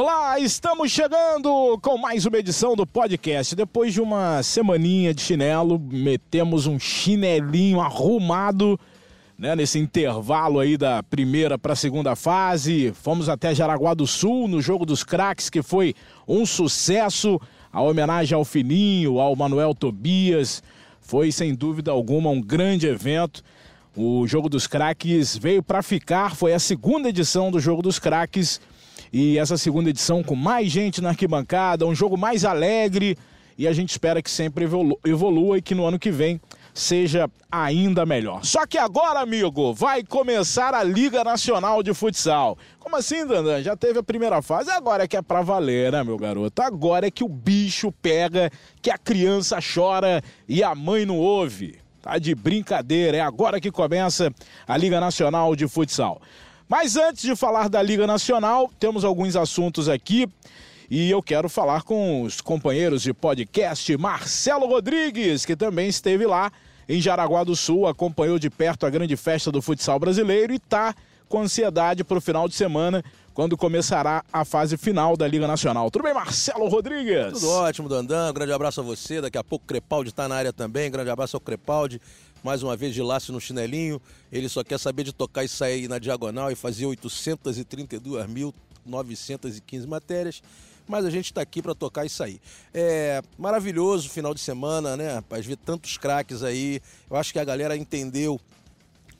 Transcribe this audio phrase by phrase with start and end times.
[0.00, 3.56] Olá, estamos chegando com mais uma edição do podcast.
[3.56, 8.78] Depois de uma semaninha de chinelo, metemos um chinelinho arrumado
[9.36, 12.92] né, nesse intervalo aí da primeira para a segunda fase.
[12.92, 15.96] Fomos até Jaraguá do Sul no jogo dos craques, que foi
[16.28, 17.40] um sucesso.
[17.72, 20.62] A homenagem ao Fininho, ao Manuel Tobias,
[21.00, 23.42] foi sem dúvida alguma um grande evento.
[23.96, 28.60] O jogo dos craques veio para ficar, foi a segunda edição do jogo dos craques
[29.12, 33.16] e essa segunda edição com mais gente na arquibancada, um jogo mais alegre
[33.56, 36.40] e a gente espera que sempre evolu evolua e que no ano que vem
[36.72, 38.44] seja ainda melhor.
[38.44, 42.56] Só que agora, amigo, vai começar a Liga Nacional de Futsal.
[42.78, 43.60] Como assim, Dandan?
[43.62, 46.62] Já teve a primeira fase, agora é que é pra valer, né, meu garoto?
[46.62, 51.78] Agora é que o bicho pega, que a criança chora e a mãe não ouve.
[52.00, 54.32] Tá de brincadeira, é agora que começa
[54.66, 56.22] a Liga Nacional de Futsal.
[56.68, 60.28] Mas antes de falar da Liga Nacional, temos alguns assuntos aqui.
[60.90, 66.52] E eu quero falar com os companheiros de podcast, Marcelo Rodrigues, que também esteve lá
[66.88, 70.94] em Jaraguá do Sul, acompanhou de perto a grande festa do futsal brasileiro e está
[71.28, 75.90] com ansiedade para o final de semana, quando começará a fase final da Liga Nacional.
[75.90, 77.34] Tudo bem, Marcelo Rodrigues?
[77.34, 78.32] Tudo ótimo, Dandan.
[78.32, 79.20] Grande abraço a você.
[79.20, 80.90] Daqui a pouco o Crepaldi está na área também.
[80.90, 82.00] Grande abraço ao Crepaldi
[82.42, 84.00] mais uma vez de laço no chinelinho.
[84.30, 90.42] Ele só quer saber de tocar e sair na diagonal e fazer 832.915 matérias.
[90.86, 92.40] Mas a gente está aqui para tocar e sair.
[92.72, 95.44] É maravilhoso final de semana, né, rapaz?
[95.44, 96.80] Ver tantos craques aí.
[97.10, 98.40] Eu acho que a galera entendeu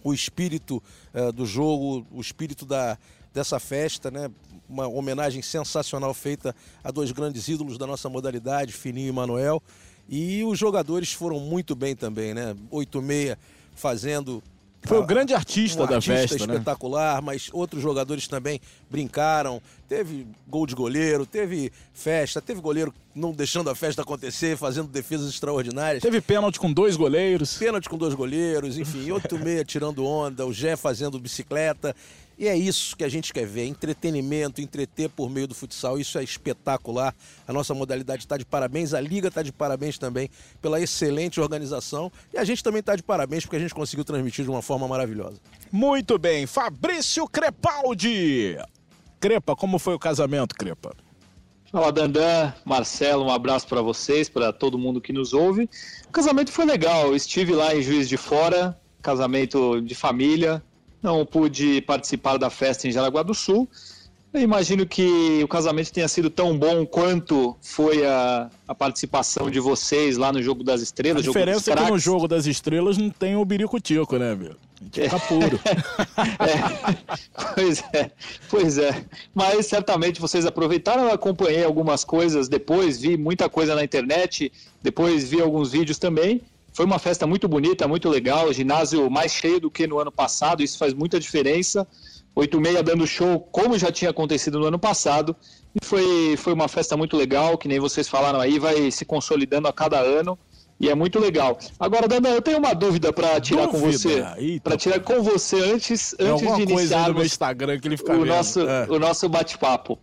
[0.02, 0.82] o espírito
[1.12, 2.96] é, do jogo, o espírito da,
[3.34, 4.30] dessa festa, né?
[4.68, 9.62] Uma homenagem sensacional feita a dois grandes ídolos da nossa modalidade, Fininho e Manuel.
[10.08, 12.56] E os jogadores foram muito bem também, né?
[12.72, 13.36] 8-6
[13.74, 14.42] fazendo
[14.82, 16.54] foi o grande artista um da artista festa, né?
[16.54, 17.20] espetacular, né?
[17.20, 19.60] mas outros jogadores também brincaram.
[19.88, 25.28] Teve gol de goleiro, teve festa, teve goleiro não deixando a festa acontecer, fazendo defesas
[25.28, 26.02] extraordinárias.
[26.02, 27.56] Teve pênalti com dois goleiros.
[27.56, 31.94] Pênalti com dois goleiros, enfim, outro meia tirando onda, o Jé fazendo bicicleta.
[32.38, 35.98] E é isso que a gente quer ver: entretenimento, entreter por meio do futsal.
[35.98, 37.14] Isso é espetacular.
[37.46, 40.30] A nossa modalidade está de parabéns, a Liga está de parabéns também
[40.62, 42.12] pela excelente organização.
[42.32, 44.86] E a gente também está de parabéns porque a gente conseguiu transmitir de uma forma
[44.86, 45.40] maravilhosa.
[45.72, 46.46] Muito bem.
[46.46, 48.56] Fabrício Crepaldi.
[49.18, 50.94] Crepa, como foi o casamento, Crepa?
[51.72, 55.68] Fala, Dandan, Marcelo, um abraço para vocês, para todo mundo que nos ouve.
[56.06, 57.08] O casamento foi legal.
[57.08, 60.62] Eu estive lá em Juiz de Fora, casamento de família,
[61.02, 63.68] não pude participar da festa em Jaraguá do Sul.
[64.32, 69.58] Eu imagino que o casamento tenha sido tão bom quanto foi a, a participação de
[69.58, 71.24] vocês lá no Jogo das Estrelas.
[71.24, 74.54] A diferença é que no Jogo das Estrelas não tem o biricutico, né, meu?
[74.92, 75.58] Fica puro.
[76.38, 78.10] é, pois é,
[78.50, 79.04] pois é.
[79.34, 85.28] Mas certamente vocês aproveitaram, eu acompanhei algumas coisas depois, vi muita coisa na internet, depois
[85.28, 86.42] vi alguns vídeos também.
[86.78, 90.62] Foi uma festa muito bonita, muito legal, ginásio mais cheio do que no ano passado,
[90.62, 91.84] isso faz muita diferença.
[92.36, 95.34] 8 dando show como já tinha acontecido no ano passado.
[95.74, 99.66] E foi, foi uma festa muito legal, que nem vocês falaram aí, vai se consolidando
[99.66, 100.38] a cada ano.
[100.78, 101.58] E é muito legal.
[101.80, 103.80] Agora, Dana, eu tenho uma dúvida para tirar dúvida.
[103.80, 104.60] com você.
[104.62, 108.26] Para tirar com você antes, antes de iniciar no Instagram que ele fica o vendo.
[108.26, 108.86] nosso, é.
[108.88, 109.98] o nosso bate-papo.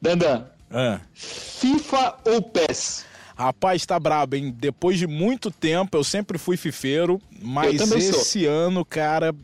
[0.00, 0.98] Dandan, é.
[1.12, 3.09] FIFA ou PES?
[3.40, 4.54] Rapaz, tá brabo, hein?
[4.54, 8.50] Depois de muito tempo, eu sempre fui fifeiro, mas esse sou.
[8.50, 9.34] ano, cara,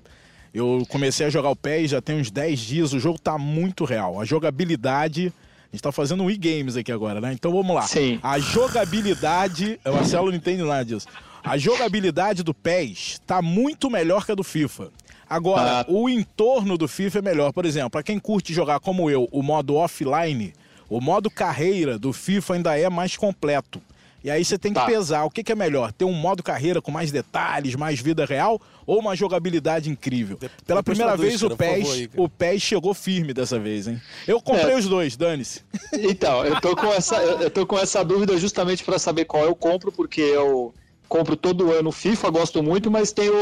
[0.53, 3.87] eu comecei a jogar o pé já tem uns 10 dias, o jogo tá muito
[3.87, 4.21] real.
[4.21, 5.33] A jogabilidade.
[5.73, 7.33] A gente tá fazendo um e-games aqui agora, né?
[7.33, 7.83] Então vamos lá.
[7.83, 8.21] Sim.
[8.23, 9.81] A jogabilidade.
[9.85, 11.07] o Marcelo não entende nada disso.
[11.43, 14.91] A jogabilidade do PES tá muito melhor que a do FIFA.
[15.29, 15.87] Agora, ah.
[15.89, 17.53] o entorno do FIFA é melhor.
[17.53, 20.53] Por exemplo, para quem curte jogar como eu, o modo offline,
[20.89, 23.81] o modo carreira do FIFA ainda é mais completo.
[24.27, 24.87] E aí você tem que tá.
[24.87, 28.25] pesar o que, que, é melhor, ter um modo carreira com mais detalhes, mais vida
[28.25, 30.37] real ou uma jogabilidade incrível.
[30.37, 34.03] De Pela primeira vez o PES, aí, o PES chegou firme dessa vez, hein?
[34.27, 34.77] Eu comprei é.
[34.77, 35.63] os dois, dane-se.
[35.95, 39.55] Então, eu tô com essa eu tô com essa dúvida justamente para saber qual eu
[39.55, 40.75] compro, porque eu
[41.09, 43.33] compro todo ano FIFA, gosto muito, mas tenho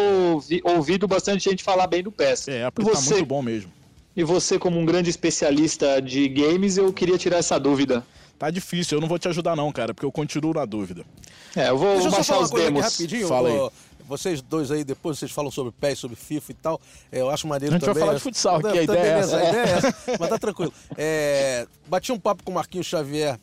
[0.65, 2.49] ouvido bastante gente falar bem do PES.
[2.49, 3.73] É, porque tá muito bom mesmo.
[4.17, 8.05] E você, como um grande especialista de games, eu queria tirar essa dúvida.
[8.39, 11.05] Tá difícil, eu não vou te ajudar não, cara, porque eu continuo na dúvida.
[11.55, 12.83] É, eu vou Deixa baixar os demos.
[12.83, 13.71] rapidinho, Fala aí.
[14.07, 16.81] Vocês dois aí, depois vocês falam sobre PES, sobre FIFA e tal.
[17.11, 17.89] É, eu acho maneiro também.
[17.89, 19.37] A gente vai falar de futsal aqui, a ideia é essa.
[19.37, 20.73] A ideia é essa, mas tá tranquilo.
[20.97, 23.41] É, bati um papo com o Marquinhos Xavier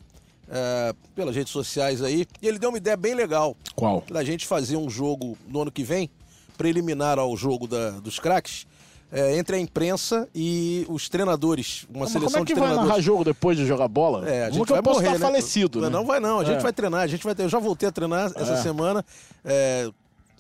[0.48, 3.58] é, pelas redes sociais aí, e ele deu uma ideia bem legal.
[3.76, 4.04] Qual?
[4.12, 6.12] Da gente fazer um jogo no ano que vem,
[6.58, 8.68] preliminar ao jogo da, dos craques,
[9.12, 11.86] é, entre a imprensa e os treinadores.
[11.90, 12.90] Uma Mas seleção como é que de vai treinadores.
[12.90, 14.30] narrar jogo depois de jogar bola?
[14.30, 15.26] É, a gente eu vai posso morrer, estar né?
[15.26, 15.90] falecido, né?
[15.90, 16.62] Não vai não, a gente É.
[16.62, 17.44] vai treinar, a gente vai ter...
[17.44, 18.58] Eu já voltei a treinar essa É.
[18.62, 19.04] semana,
[19.44, 19.90] é,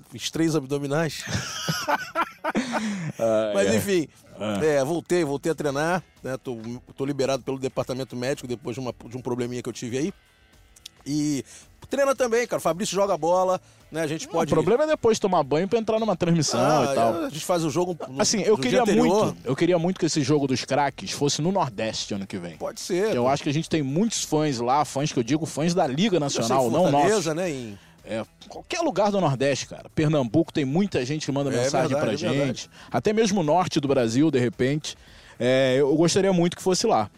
[0.10, 1.24] fiz três abdominais.
[3.20, 3.76] Ah, Mas é.
[3.76, 4.08] enfim,
[4.64, 6.38] é, voltei, voltei a treinar, né?
[6.38, 6.58] Tô,
[6.96, 10.14] tô liberado pelo departamento médico depois de, uma- de um probleminha que eu tive aí.
[11.06, 11.44] E
[11.90, 12.60] treina também, cara.
[12.60, 13.60] O Fabrício joga bola,
[13.92, 14.02] né?
[14.02, 14.52] A gente Não, pode.
[14.54, 17.16] O problema é depois tomar banho pra entrar numa transmissão Ah, e tal.
[17.26, 17.98] A gente faz o jogo.
[18.08, 21.52] No, Assim, eu queria muito, eu queria muito que esse jogo dos craques fosse no
[21.52, 22.56] Nordeste ano que vem.
[22.56, 23.14] Pode ser.
[23.14, 25.86] Eu acho que a gente tem muitos fãs lá, fãs que eu digo, fãs da
[25.86, 27.26] Liga Nacional, não nossos.
[27.36, 27.50] né?
[27.50, 27.78] Em...
[28.04, 29.90] É, qualquer lugar do Nordeste, cara.
[29.94, 32.38] Pernambuco tem muita gente que manda É mensagem verdade, pra é gente.
[32.38, 32.70] verdade.
[32.90, 34.98] Até mesmo o norte do Brasil, de repente.
[35.40, 37.12] É, eu gostaria muito que fosse lá.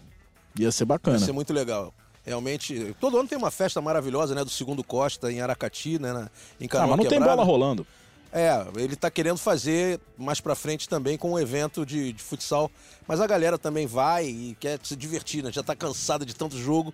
[0.59, 1.17] Ia ser bacana.
[1.17, 1.93] Vai ser muito legal.
[2.25, 4.43] Realmente, todo ano tem uma festa maravilhosa, né?
[4.43, 6.13] Do segundo Costa em Aracati, né?
[6.13, 6.29] na-
[6.59, 7.35] Em Ah, Canoa mas não tem Quebrada.
[7.35, 7.85] bola rolando.
[8.31, 12.71] É, ele tá querendo fazer mais pra frente também com um evento de, de futsal.
[13.07, 15.51] Mas a galera também vai e quer se divertir, né?
[15.51, 16.91] Já tá cansada de tanto jogo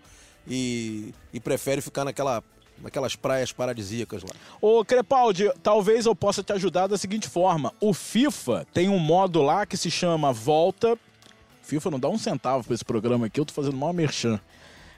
[0.47, 2.43] e, e prefere ficar naquela,
[2.81, 4.31] naquelas praias paradisíacas lá.
[4.59, 7.71] Ô, Crepaldi, talvez eu possa te ajudar da seguinte forma.
[7.79, 10.97] O FIFA tem um modo lá que se chama Volta.
[11.61, 14.41] FIFA não dá um centavo pra esse programa aqui, eu tô fazendo mal merchan.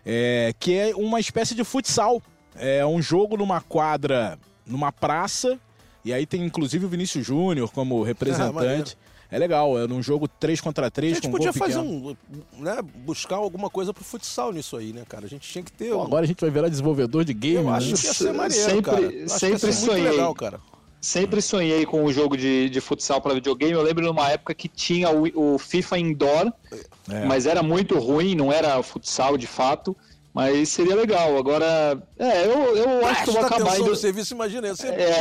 [0.05, 2.21] É, que é uma espécie de futsal.
[2.55, 5.59] É um jogo numa quadra, numa praça,
[6.03, 8.97] e aí tem inclusive o Vinícius Júnior como Ah, representante.
[9.31, 12.17] é legal, é num jogo 3 contra A 3 gente com podia gol fazer pequeno.
[12.57, 12.61] um.
[12.61, 15.25] Né, buscar alguma coisa pro futsal nisso aí, né, cara?
[15.25, 15.91] A gente tinha que ter.
[15.91, 17.77] Pô, um- agora a gente vai virar desenvolvedor de game, eu né?
[17.77, 19.01] acho que ia ser maneiro, Sempre- cara.
[19.01, 20.01] Eu acho sempre que ia ser sonhei.
[20.03, 20.59] muito legal, cara.
[21.01, 23.73] Sempre sonhei com o jogo de, de futsal para videogame.
[23.73, 26.53] Eu lembro numa época que tinha o, o FIFA Indoor,
[27.11, 27.25] É.
[27.25, 29.97] mas era muito ruim, não era futsal de fato.
[30.33, 31.35] Mas seria legal.
[31.37, 33.95] Agora, é, eu, eu acho que eu vou Presta acabar indo.
[33.97, 34.73] serviço, imagina.
[34.75, 35.17] Ser É.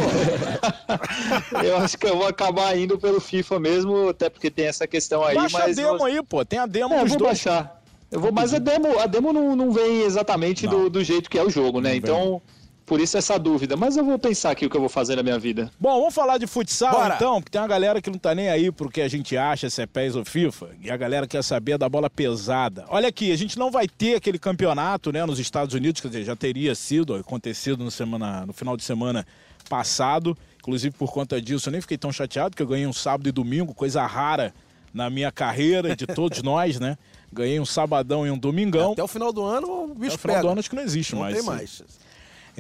[1.67, 5.25] eu acho que eu vou acabar indo pelo FIFA mesmo, até porque tem essa questão
[5.25, 5.35] aí.
[5.35, 6.45] Baixa mas a demo aí, pô.
[6.45, 7.31] Tem a demo É, eu dos vou dois.
[7.31, 7.83] baixar.
[8.11, 10.83] Eu vou, mas a demo, a demo não, não vem exatamente Não.
[10.85, 11.91] do, do jeito que é o jogo, né?
[11.91, 12.43] Não então,
[12.91, 13.77] por isso essa dúvida.
[13.77, 15.71] Mas eu vou pensar aqui o que eu vou fazer na minha vida.
[15.79, 17.15] Bom, vamos falar de futsal Bora.
[17.15, 19.71] então, porque tem uma galera que não tá nem aí pro que a gente acha,
[19.71, 22.85] se é PES ou FIFA, e a galera quer saber da bola pesada.
[22.89, 26.25] Olha aqui, a gente não vai ter aquele campeonato, né, nos Estados Unidos, quer dizer,
[26.25, 29.25] já teria sido, acontecido no, semana, no final de semana
[29.69, 33.29] passado, inclusive por conta disso eu nem fiquei tão chateado, porque eu ganhei um sábado
[33.29, 34.53] e domingo, coisa rara
[34.93, 36.99] na minha carreira, de todos nós, né?
[37.33, 38.95] Ganhei um sabadão e um domingão.
[38.95, 40.43] Até o final do ano, o Até bicho o final pega.
[40.43, 41.35] do ano acho que não existe Não mais.
[41.35, 41.57] tem isso aí.
[41.57, 42.00] mais.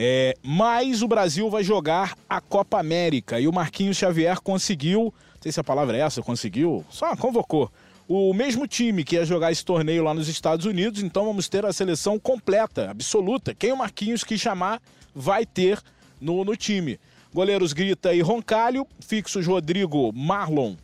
[0.03, 5.43] É, mas o Brasil vai jogar a Copa América e o Marquinhos Xavier conseguiu, não
[5.43, 7.71] sei se a palavra é essa, conseguiu, só convocou.
[8.09, 11.67] O mesmo time que ia jogar esse torneio lá nos Estados Unidos, então vamos ter
[11.67, 13.55] a seleção completa, absoluta.
[13.55, 14.81] Quem o Marquinhos quis chamar,
[15.15, 15.79] vai ter
[16.19, 16.99] no, no time.
[17.31, 20.77] Goleiros Grita e Roncalho, fixos Rodrigo Marlon,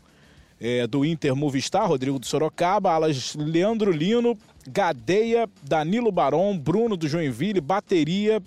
[0.61, 4.37] é, do Inter Movistar, Rodrigo do Sorocaba, alas Leandro Lino,
[4.69, 8.43] Gadeia, Danilo Barão, Bruno do Joinville, bateria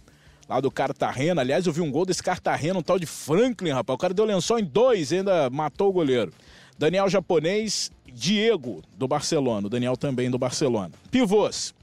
[0.50, 1.42] lá do Cartagena.
[1.42, 3.96] Aliás, eu vi um gol desse Cartagena, um tal de Franklin, rapaz.
[3.96, 6.34] O cara deu lençol em dois, ainda matou o goleiro.
[6.78, 10.92] Daniel Japonês, Diego do Barcelona, o Daniel também do Barcelona.
[11.12, 11.76] Pivôs,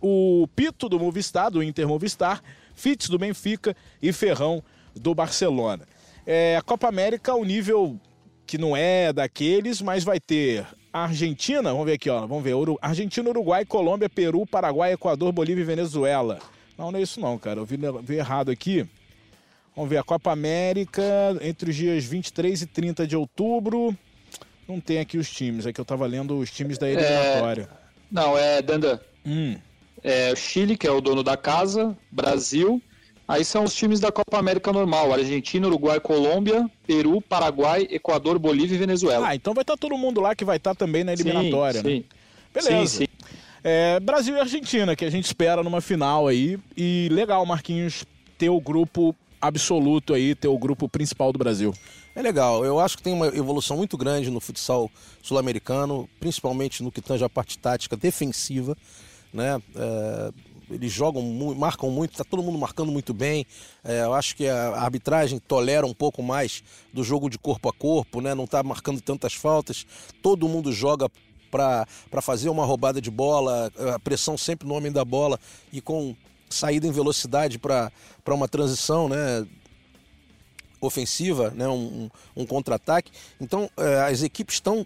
[0.00, 2.40] o Pito do Movistar, do Inter Movistar,
[2.74, 4.62] Fitz do Benfica e Ferrão
[4.94, 5.86] do Barcelona.
[6.24, 7.98] É, a Copa América, o nível
[8.46, 13.28] que não é daqueles, mas vai ter Argentina, vamos ver aqui, ó, vamos ver, Argentina,
[13.30, 16.38] Uruguai, Colômbia, Peru, Paraguai, Equador, Bolívia e Venezuela.
[16.82, 18.84] Não, não é isso não, cara, eu vi, vi errado aqui.
[19.76, 21.02] Vamos ver, a Copa América,
[21.40, 23.96] entre os dias 23 e 30 de outubro,
[24.68, 27.68] não tem aqui os times, é que eu tava lendo os times da eliminatória.
[28.10, 28.98] Não, é Dandan.
[29.24, 29.56] Hum,
[30.02, 32.82] É o Chile, que é o dono da casa, Brasil.
[33.28, 38.74] Aí são os times da Copa América normal: Argentina, Uruguai, Colômbia, Peru, Paraguai, Equador, Bolívia
[38.74, 39.28] e Venezuela.
[39.28, 41.94] Ah, então vai estar todo mundo lá que vai estar também na eliminatória, sim, né?
[41.94, 42.04] sim.
[42.52, 42.86] Beleza.
[42.86, 43.11] Sim, sim.
[43.64, 46.58] É, Brasil e Argentina, que a gente espera numa final aí.
[46.76, 48.04] E legal, Marquinhos,
[48.36, 51.72] ter o grupo absoluto aí, ter o grupo principal do Brasil.
[52.14, 54.90] É legal, eu acho que tem uma evolução muito grande no futsal
[55.22, 58.76] sul-americano, principalmente no que tange a parte tática defensiva,
[59.32, 59.60] né?
[59.74, 60.32] É,
[60.70, 61.22] eles jogam,
[61.54, 63.46] marcam muito, tá todo mundo marcando muito bem.
[63.84, 67.72] É, eu acho que a arbitragem tolera um pouco mais do jogo de corpo a
[67.72, 68.34] corpo, né?
[68.34, 69.86] Não tá marcando tantas faltas.
[70.22, 71.10] Todo mundo joga
[71.52, 75.38] para fazer uma roubada de bola, a pressão sempre no homem da bola
[75.70, 76.16] e com
[76.48, 77.92] saída em velocidade para
[78.28, 79.46] uma transição, né?
[80.80, 83.12] ofensiva, né, um, um- contra-ataque.
[83.40, 84.84] Então, eh, as equipes estão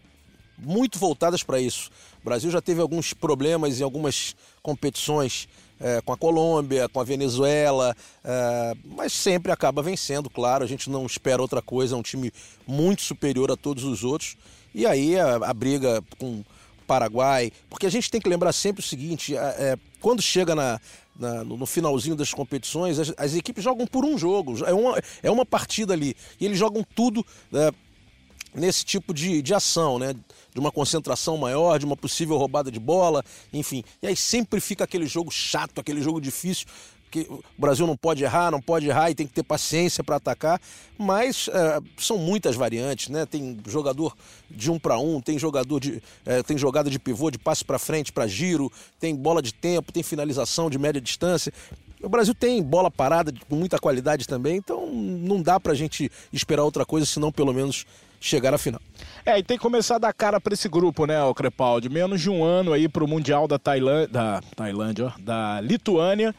[0.58, 1.90] muito voltadas para isso.
[2.20, 5.48] O Brasil já teve alguns problemas em algumas competições
[5.80, 10.64] eh, com a Colômbia, com a Venezuela, eh, mas sempre acaba vencendo, claro.
[10.64, 12.30] A gente não espera outra coisa, é um time
[12.66, 14.36] muito superior a todos os outros.
[14.74, 16.44] E aí a, a briga com
[16.86, 20.80] Paraguai, porque a gente tem que lembrar sempre o seguinte: é, quando chega na,
[21.18, 25.30] na, no finalzinho das competições, as, as, equipes jogam por um jogo, é uma, é
[25.30, 26.14] uma partida ali.
[26.40, 27.72] E eles jogam tudo é,
[28.54, 30.14] nesse tipo de, de ação, né?
[30.52, 33.84] De uma concentração maior, de uma possível roubada de bola, enfim.
[34.02, 36.66] E aí sempre fica aquele jogo chato, aquele jogo difícil
[37.10, 40.16] que o Brasil não pode errar, não pode errar e tem que ter paciência para
[40.16, 40.60] atacar,
[40.98, 43.24] mas é, são muitas variantes, né?
[43.26, 44.16] Tem jogador
[44.50, 47.78] de um para um, tem jogador de é, tem jogada de pivô, de passe para
[47.78, 48.70] frente, para giro,
[49.00, 51.52] tem bola de tempo, tem finalização de média distância.
[52.02, 56.10] O Brasil tem bola parada com muita qualidade também, então não dá para a gente
[56.32, 57.86] esperar outra coisa senão pelo menos
[58.20, 58.80] chegar à final.
[59.24, 61.88] É, e tem que começar a dar cara para esse grupo, né, o Crepaldi?
[61.88, 66.34] Menos de um ano aí para o Mundial da Tailândia, da Tailândia, ó, da Lituânia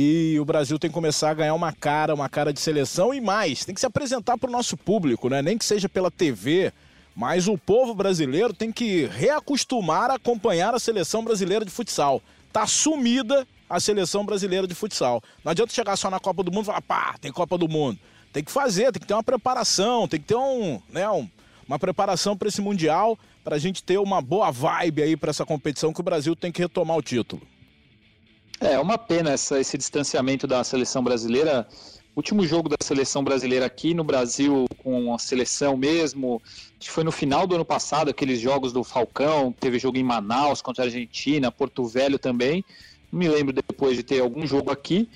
[0.00, 3.20] e o Brasil tem que começar a ganhar uma cara, uma cara de seleção e
[3.20, 5.42] mais, tem que se apresentar para o nosso público, né?
[5.42, 6.72] Nem que seja pela TV,
[7.16, 12.22] mas o povo brasileiro tem que reacostumar a acompanhar a seleção brasileira de futsal.
[12.52, 15.20] Tá sumida a seleção brasileira de futsal.
[15.44, 17.98] Não adianta chegar só na Copa do Mundo e falar, pá, tem Copa do Mundo.
[18.32, 21.28] Tem que fazer, tem que ter uma preparação, tem que ter um, né, um,
[21.66, 25.44] uma preparação para esse Mundial, para a gente ter uma boa vibe aí para essa
[25.44, 27.42] competição que o Brasil tem que retomar o título.
[28.60, 31.66] É, é uma pena essa, esse distanciamento da seleção brasileira.
[32.16, 36.42] Último jogo da seleção brasileira aqui no Brasil, com a seleção mesmo,
[36.78, 40.60] que foi no final do ano passado, aqueles jogos do Falcão, teve jogo em Manaus
[40.60, 42.64] contra a Argentina, Porto Velho também.
[43.12, 45.08] Não me lembro depois de ter algum jogo aqui.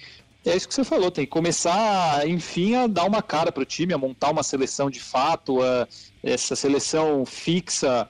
[0.45, 3.67] É isso que você falou, tem que começar, enfim, a dar uma cara para o
[3.67, 5.89] time, a montar uma seleção de fato, a,
[6.23, 8.09] essa seleção fixa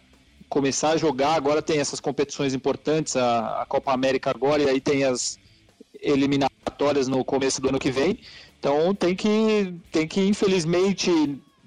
[0.53, 1.35] começar a jogar.
[1.35, 5.39] Agora tem essas competições importantes, a, a, Copa América agora, e aí tem as
[6.03, 8.19] eliminatórias no começo do ano que vem.
[8.59, 11.11] Então tem que, tem que infelizmente,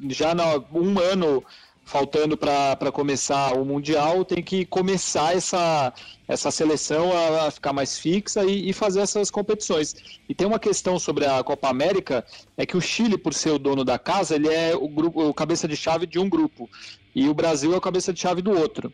[0.10, 1.44] já no, um ano
[1.86, 5.94] faltando para começar o Mundial, tem que começar essa,
[6.28, 9.96] essa seleção a, a ficar mais fixa e, e, fazer essas competições.
[10.28, 12.26] E tem uma questão sobre a Copa América,
[12.58, 15.34] é que o Chile, por ser o dono da casa, ele é o, grupo, o
[15.34, 16.68] cabeça de chave de um grupo,
[17.14, 18.92] e o Brasil é o cabeça de chave do outro.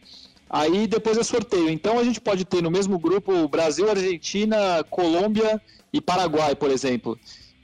[0.50, 1.70] Aí depois é sorteio.
[1.70, 5.62] Então a gente pode ter no mesmo grupo Brasil, Argentina, Colômbia
[5.94, 7.18] e Paraguai, por exemplo.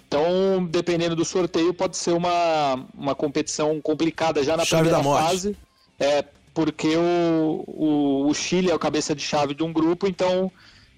[0.08, 5.56] Então, dependendo do sorteio, pode ser uma, uma competição complicada já na chave primeira fase.
[6.00, 6.24] É,
[6.54, 10.52] porque o, o, o, Chile é o cabeça de chave de um grupo, então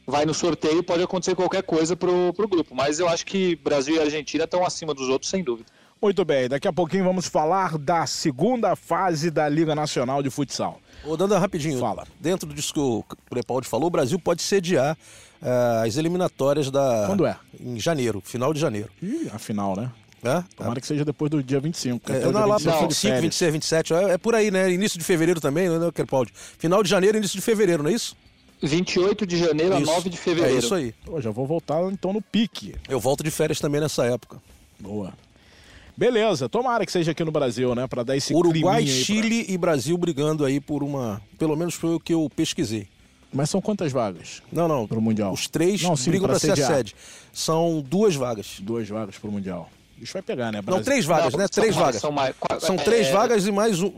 [0.06, 2.76] vai no sorteio pode acontecer qualquer coisa pro, pro grupo.
[2.76, 5.68] Mas eu acho que Brasil e Argentina estão acima dos outros, sem dúvida.
[6.02, 10.80] Muito bem, daqui a pouquinho vamos falar da segunda fase da Liga Nacional de Futsal.
[11.04, 11.80] Ô, Danda, rapidinho.
[11.80, 12.08] Fala.
[12.20, 14.98] Dentro disso que o Crepaldi falou, o Brasil pode sediar
[15.42, 17.06] uh, as eliminatórias da.
[17.08, 17.38] Quando é?
[17.60, 18.90] Em janeiro, final de janeiro.
[19.02, 19.92] Ih, a final, né?
[20.24, 20.44] É?
[20.56, 22.12] Tomara que seja depois do dia 25.
[22.12, 23.94] É, não, lá 25, 25 26, 27.
[23.94, 24.70] É, é por aí, né?
[24.72, 26.34] Início de fevereiro também, né, Crepaldi?
[26.36, 28.18] Final de janeiro, início de fevereiro, não é isso?
[28.62, 29.90] 28 de janeiro isso.
[29.90, 30.56] a 9 de fevereiro.
[30.56, 30.94] É isso aí.
[31.06, 32.76] Pô, já vou voltar então no pique.
[32.90, 34.42] Eu volto de férias também nessa época.
[34.78, 35.14] Boa.
[35.96, 37.86] Beleza, tomara que seja aqui no Brasil, né?
[37.88, 39.54] Para dar esse Uruguai, Chile pra...
[39.54, 41.22] e Brasil brigando aí por uma.
[41.38, 42.88] Pelo menos foi o que eu pesquisei.
[43.32, 44.42] Mas são quantas vagas?
[44.52, 44.88] Não, não.
[44.88, 45.32] Para o Mundial?
[45.32, 46.96] Os três não, sim, brigam para ser a sede.
[47.32, 48.58] São duas vagas.
[48.60, 49.70] Duas vagas para o Mundial.
[50.02, 50.62] Isso vai pegar, né?
[50.62, 50.78] Brasil...
[50.78, 51.48] Não, três vagas, não, né?
[51.48, 52.02] Três mais, vagas.
[52.02, 52.78] São, mais, são é...
[52.78, 53.94] três vagas e mais um.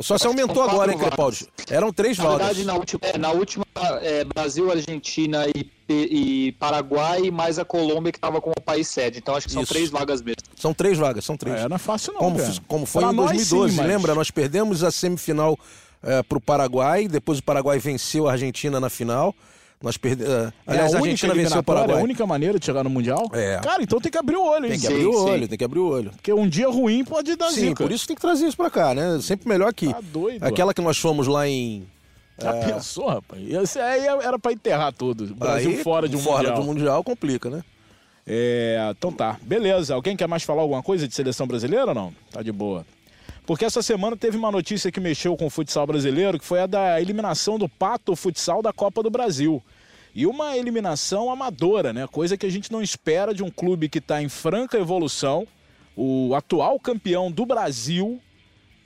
[0.00, 1.46] Só se aumentou agora, hein, Crepaldi?
[1.68, 2.38] Eram três na vagas.
[2.38, 3.64] Verdade, na última, é, na última
[4.00, 9.18] é, Brasil, Argentina e, e, Paraguai, mais a Colômbia que estava como país sede.
[9.18, 9.72] Então acho que são Isso.
[9.72, 10.40] três vagas mesmo.
[10.56, 11.60] São três vagas, são três.
[11.60, 13.86] É, não é fácil não, como, como foi pra em 2012, sim, mas...
[13.86, 14.14] lembra?
[14.14, 15.58] Nós perdemos a semifinal
[16.02, 19.34] é, para o Paraguai, depois o Paraguai venceu a Argentina na final.
[19.82, 20.32] Nós perdemos.
[20.32, 21.96] Uh, aliás, é a, a Argentina venceu o Paraguai.
[21.96, 23.28] É a única maneira de chegar no Mundial?
[23.32, 23.58] É.
[23.62, 24.70] Cara, então tem que abrir o olho, hein?
[24.70, 25.48] Tem que sim, abrir o olho, sim.
[25.48, 26.10] tem que abrir o olho.
[26.12, 27.82] Porque um dia ruim pode dar Sim, zica.
[27.82, 29.18] por isso tem que trazer isso pra cá, né?
[29.20, 29.92] Sempre melhor aqui.
[29.92, 30.44] Tá doido.
[30.44, 31.84] Aquela que nós fomos lá em.
[32.40, 32.72] Já é...
[32.72, 33.42] pensou, rapaz?
[33.42, 35.24] Esse aí era pra enterrar tudo.
[35.24, 36.54] O Brasil aí, fora de um fora Mundial.
[36.54, 37.64] Fora do Mundial complica, né?
[38.24, 39.36] É, então tá.
[39.42, 39.94] Beleza.
[39.94, 42.14] Alguém quer mais falar alguma coisa de seleção brasileira ou não?
[42.30, 42.86] Tá de boa.
[43.52, 46.66] Porque essa semana teve uma notícia que mexeu com o futsal brasileiro, que foi a
[46.66, 49.62] da eliminação do Pato Futsal da Copa do Brasil.
[50.14, 52.06] E uma eliminação amadora, né?
[52.06, 55.46] Coisa que a gente não espera de um clube que está em franca evolução.
[55.94, 58.22] O atual campeão do Brasil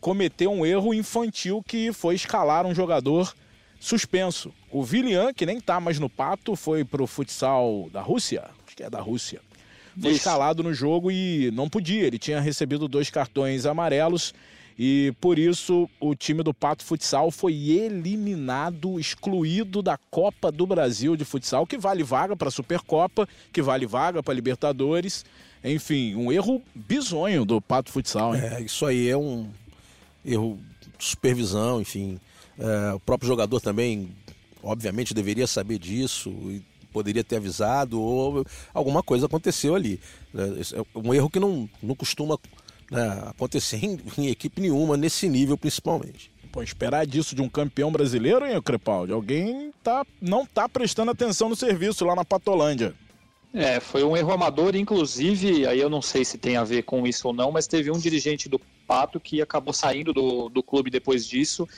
[0.01, 3.33] cometeu um erro infantil que foi escalar um jogador
[3.79, 4.53] suspenso.
[4.69, 8.51] O Vilian, que nem está mais no pato, foi para o futsal da Rússia.
[8.67, 9.41] Acho que é da Rússia.
[9.97, 10.19] Foi Isso.
[10.19, 12.03] escalado no jogo e não podia.
[12.03, 14.35] Ele tinha recebido dois cartões amarelos
[14.79, 21.17] e por isso o time do Pato Futsal foi eliminado, excluído da Copa do Brasil
[21.17, 25.25] de futsal, que vale vaga para a Supercopa, que vale vaga para Libertadores.
[25.65, 28.37] Enfim, um erro bizonho do Pato Futsal.
[28.37, 28.43] Hein?
[28.43, 29.49] É, isso aí é um
[30.25, 30.59] erro
[30.99, 32.21] de supervisão, enfim.
[32.59, 34.11] É, o próprio jogador também,
[34.63, 39.99] obviamente, deveria saber disso e poderia ter avisado ou alguma coisa aconteceu ali.
[40.35, 42.39] É, é um erro que não, não costuma
[42.91, 46.31] né, acontecer em, em, equipe nenhuma, nesse nível principalmente.
[46.53, 49.13] Pô, esperar disso de um campeão brasileiro, hein, Crepaldi?
[49.13, 52.95] Alguém tá, não tá prestando atenção no serviço lá na Patolândia.
[53.53, 57.07] É, foi um erro amador, inclusive, aí eu não sei se tem a ver com
[57.07, 60.91] isso ou não, mas teve um dirigente do Pato que acabou saindo do, do clube
[60.91, 61.69] depois disso.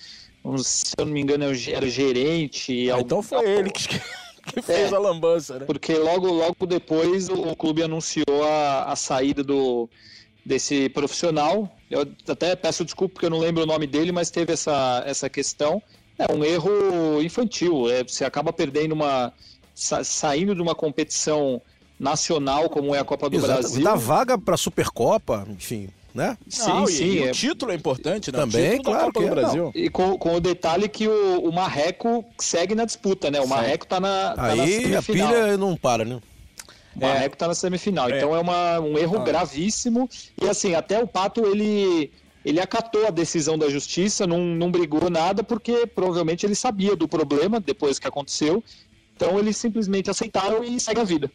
[0.44, 2.90] Um, se eu não me engano, era o gerente.
[2.90, 3.88] Ah, então foi ele que,
[4.46, 5.66] que fez é, a lambança, né?
[5.66, 9.88] Porque logo, logo depois o, o clube anunciou a, a saída do,
[10.48, 11.70] desse profissional.
[11.90, 15.28] Eu até peço desculpa porque eu não lembro o nome dele, mas teve essa, essa
[15.28, 15.82] questão.
[16.18, 17.88] É um erro infantil.
[17.88, 19.32] É, você acaba perdendo uma.
[19.74, 21.62] Sa, saindo de uma competição
[22.00, 23.52] nacional como é a Copa do Exato.
[23.52, 23.84] Brasil.
[23.84, 25.88] Dá vaga para a Supercopa, enfim.
[26.14, 26.36] Né?
[26.48, 27.04] Sim, não, sim.
[27.04, 27.30] E, é...
[27.30, 28.38] O título é importante, né?
[28.38, 29.12] Também, claro.
[29.12, 29.30] que é.
[29.30, 29.70] Brasil.
[29.74, 33.40] E com, com, o detalhe que o, o, Marreco segue na disputa, né?
[33.40, 34.34] O Marreco tá na.
[34.34, 36.18] Tá Aí na a pilha não para, né?
[36.98, 38.10] O Marreco está na semifinal.
[38.10, 38.16] É.
[38.16, 39.24] Então é uma, um erro ah.
[39.24, 40.08] gravíssimo.
[40.40, 42.10] E assim, até o Pato ele,
[42.44, 47.08] ele acatou a decisão da justiça, não, não brigou nada, porque provavelmente ele sabia do
[47.08, 48.62] problema depois que aconteceu.
[49.16, 51.30] Então eles simplesmente aceitaram e segue a vida.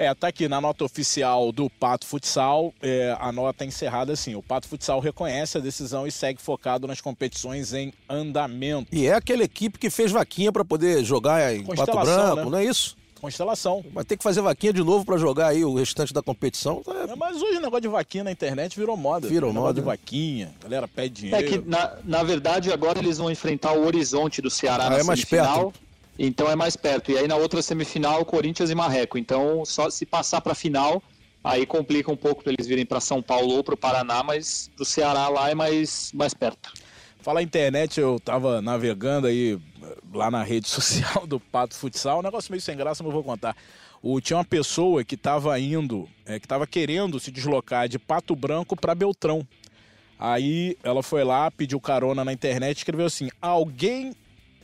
[0.00, 4.34] É, tá aqui na nota oficial do Pato Futsal, é, a nota é encerrada assim:
[4.34, 8.88] o Pato Futsal reconhece a decisão e segue focado nas competições em andamento.
[8.90, 12.44] E é aquela equipe que fez vaquinha para poder jogar em Pato Branco, né?
[12.44, 12.96] não é isso?
[13.20, 13.84] Constelação.
[13.92, 16.82] Vai ter que fazer vaquinha de novo para jogar aí o restante da competição.
[16.86, 17.14] É...
[17.14, 19.28] Mas hoje o negócio de vaquinha na internet virou moda.
[19.28, 19.74] Virou moda.
[19.74, 21.36] de vaquinha, a galera pede dinheiro.
[21.36, 24.98] É que, na, na verdade, agora eles vão enfrentar o Horizonte do Ceará ah, na
[24.98, 25.72] é mais perto.
[26.18, 27.10] Então é mais perto.
[27.10, 29.16] E aí na outra semifinal, Corinthians e Marreco.
[29.16, 31.02] Então, só se passar para a final,
[31.42, 34.70] aí complica um pouco para eles virem para São Paulo ou para o Paraná, mas
[34.78, 36.72] o Ceará lá é mais, mais perto.
[37.22, 39.58] Falar internet, eu tava navegando aí
[40.12, 43.56] lá na rede social do Pato Futsal, um negócio meio sem graça, mas vou contar.
[44.02, 48.34] O, tinha uma pessoa que estava indo, é, que estava querendo se deslocar de Pato
[48.34, 49.46] Branco para Beltrão.
[50.18, 54.14] Aí ela foi lá, pediu carona na internet, escreveu assim: alguém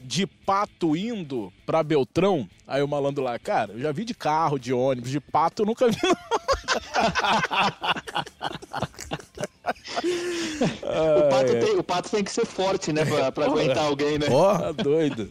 [0.02, 2.48] de pato indo para Beltrão.
[2.66, 5.66] Aí o malandro lá, cara, eu já vi de carro, de ônibus, de pato eu
[5.66, 5.96] nunca vi.
[10.82, 13.04] o, pato tem, o, pato tem, que ser forte, né?
[13.04, 14.26] Pra, pra aguentar alguém, né?
[14.30, 15.30] Ó, oh, tá doido.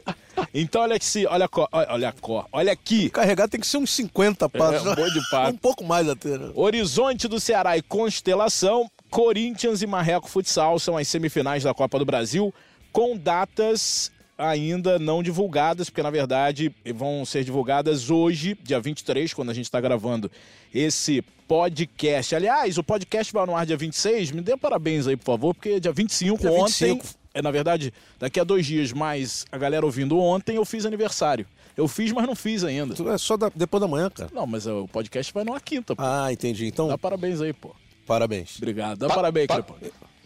[0.53, 3.09] Então, olha aqui, olha a cor, olha a cor, olha aqui.
[3.09, 4.85] Carregar tem que ser uns 50 patos.
[4.85, 5.51] É, um de pato.
[5.55, 6.51] um pouco mais até, né?
[6.53, 12.05] Horizonte do Ceará e Constelação, Corinthians e Marreco Futsal são as semifinais da Copa do
[12.05, 12.53] Brasil,
[12.91, 19.49] com datas ainda não divulgadas, porque na verdade vão ser divulgadas hoje, dia 23, quando
[19.49, 20.29] a gente está gravando
[20.73, 22.35] esse podcast.
[22.35, 24.31] Aliás, o podcast vai no ar dia 26.
[24.31, 26.93] Me dê parabéns aí, por favor, porque dia 25, dia ontem.
[26.93, 27.05] 25.
[27.33, 31.45] É, na verdade, daqui a dois dias, mas a galera ouvindo ontem, eu fiz aniversário.
[31.75, 32.95] Eu fiz, mas não fiz ainda.
[33.13, 34.29] É só da, depois da manhã, cara.
[34.33, 36.01] Não, mas o podcast vai numa quinta, pô.
[36.01, 36.65] Ah, entendi.
[36.65, 36.87] Então.
[36.87, 37.71] Dá parabéns aí, pô.
[38.07, 38.55] Parabéns.
[38.57, 38.99] Obrigado.
[38.99, 39.61] Dá pa parabéns, pa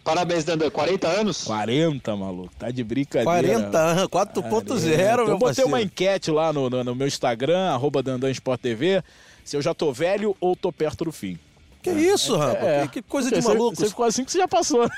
[0.03, 0.69] Parabéns, Dandan.
[0.69, 1.43] 40 anos?
[1.43, 2.51] 40, maluco.
[2.57, 3.59] Tá de brincadeira.
[3.59, 8.01] 40 anos, 4.0, meu Eu botei uma enquete lá no, no, no meu Instagram, arroba
[8.01, 9.03] Dandan Sport TV,
[9.49, 11.39] se eu já tô velho ou tô perto do fim.
[11.81, 12.63] Que isso, é, rapaz?
[12.63, 12.81] É.
[12.87, 13.75] Que, que, coisa de maluco.
[13.75, 14.83] Você ficou assim que você já passou.
[14.83, 14.89] Né?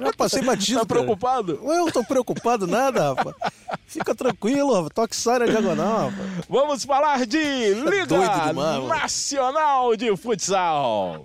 [0.00, 0.80] Já passei batido.
[0.80, 1.60] Tá preocupado?
[1.62, 3.36] Eu tô preocupado nada, rapaz.
[3.86, 4.90] Fica tranquilo, rapaz.
[4.92, 6.46] Toque sai na diagonal, rapaz.
[6.48, 11.24] Vamos falar de Liga demais, Nacional de Futsal.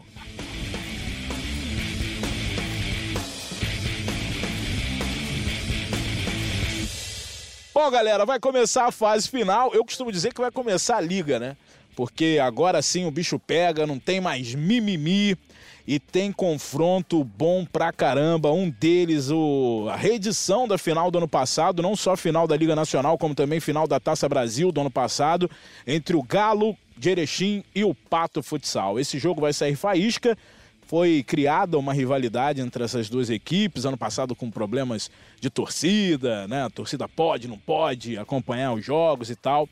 [7.73, 9.73] Bom, galera, vai começar a fase final.
[9.73, 11.57] Eu costumo dizer que vai começar a liga, né?
[11.97, 15.35] Porque agora sim o bicho pega, não tem mais mimimi
[15.87, 18.51] e tem confronto bom pra caramba.
[18.51, 22.75] Um deles, o, a reedição da final do ano passado, não só final da Liga
[22.75, 25.49] Nacional, como também final da Taça Brasil do ano passado,
[25.87, 28.99] entre o Galo de Erechim e o Pato Futsal.
[28.99, 30.37] Esse jogo vai sair faísca
[30.85, 36.63] foi criada uma rivalidade entre essas duas equipes, ano passado com problemas de torcida, né?
[36.63, 39.67] A torcida pode, não pode acompanhar os jogos e tal.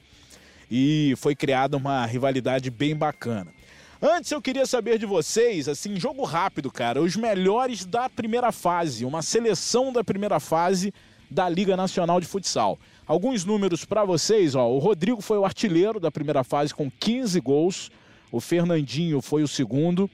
[0.69, 3.47] E foi criada uma rivalidade bem bacana.
[4.01, 9.05] Antes eu queria saber de vocês, assim, jogo rápido, cara, os melhores da primeira fase,
[9.05, 10.93] uma seleção da primeira fase
[11.29, 12.77] da Liga Nacional de Futsal.
[13.07, 14.67] Alguns números para vocês, ó.
[14.67, 17.91] O Rodrigo foi o artilheiro da primeira fase com 15 gols.
[18.31, 20.09] O Fernandinho foi o segundo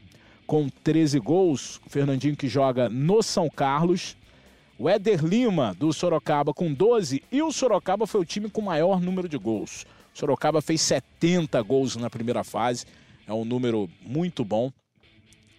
[0.46, 1.80] com 13 gols.
[1.86, 4.18] O Fernandinho que joga no São Carlos.
[4.78, 7.24] O Éder Lima, do Sorocaba, com 12.
[7.32, 9.86] E o Sorocaba foi o time com maior número de gols.
[10.14, 12.86] Sorocaba fez 70 gols na primeira fase.
[13.28, 14.72] É um número muito bom.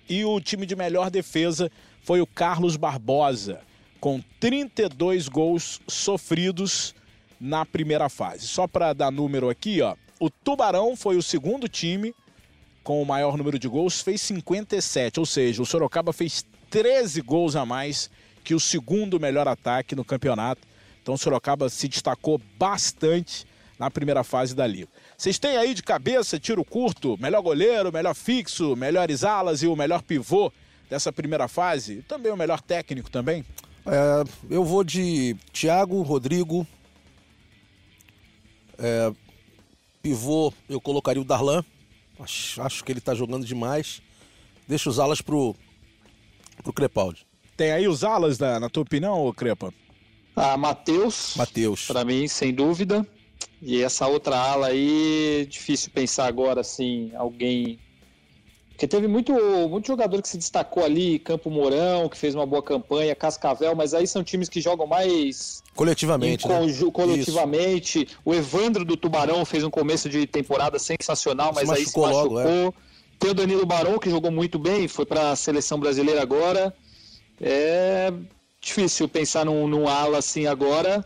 [0.08, 1.70] E o time de melhor defesa
[2.02, 3.60] foi o Carlos Barbosa,
[4.00, 6.94] com 32 gols sofridos
[7.40, 8.46] na primeira fase.
[8.46, 12.14] Só para dar número aqui, ó, o Tubarão foi o segundo time
[12.82, 17.54] com o maior número de gols, fez 57, ou seja, o Sorocaba fez 13 gols
[17.54, 18.10] a mais
[18.42, 20.62] que o segundo melhor ataque no campeonato.
[21.00, 23.46] Então o Sorocaba se destacou bastante
[23.82, 24.88] na primeira fase da liga.
[25.18, 29.74] Vocês têm aí de cabeça tiro curto, melhor goleiro, melhor fixo, melhores alas e o
[29.74, 30.52] melhor pivô
[30.88, 32.00] dessa primeira fase?
[32.02, 33.44] Também o melhor técnico também?
[33.84, 36.64] É, eu vou de Thiago, Rodrigo.
[38.78, 39.12] É,
[40.00, 41.64] pivô, eu colocaria o Darlan.
[42.20, 44.00] Acho, acho que ele tá jogando demais.
[44.68, 45.56] Deixa os alas pro,
[46.62, 47.26] pro Crepaldi.
[47.56, 49.74] Tem aí os alas, na, na tua opinião, ô Crepa?
[50.36, 51.34] Ah, Matheus.
[51.36, 51.86] Matheus.
[51.86, 53.04] Para mim, sem dúvida.
[53.60, 57.78] E essa outra ala aí, difícil pensar agora, assim, alguém.
[58.70, 59.32] Porque teve muito,
[59.68, 63.94] muito jogador que se destacou ali, Campo Mourão, que fez uma boa campanha, Cascavel, mas
[63.94, 66.48] aí são times que jogam mais Coletivamente.
[66.48, 66.58] né?
[66.58, 68.08] conju- coletivamente.
[68.24, 72.32] O Evandro do Tubarão fez um começo de temporada sensacional, Se mas aí se machucou
[72.32, 72.74] logo,
[73.20, 76.74] Tem o Danilo Barão, que jogou muito bem, foi para a seleção brasileira agora.
[77.40, 78.12] É
[78.60, 81.04] difícil pensar num, num ala assim agora.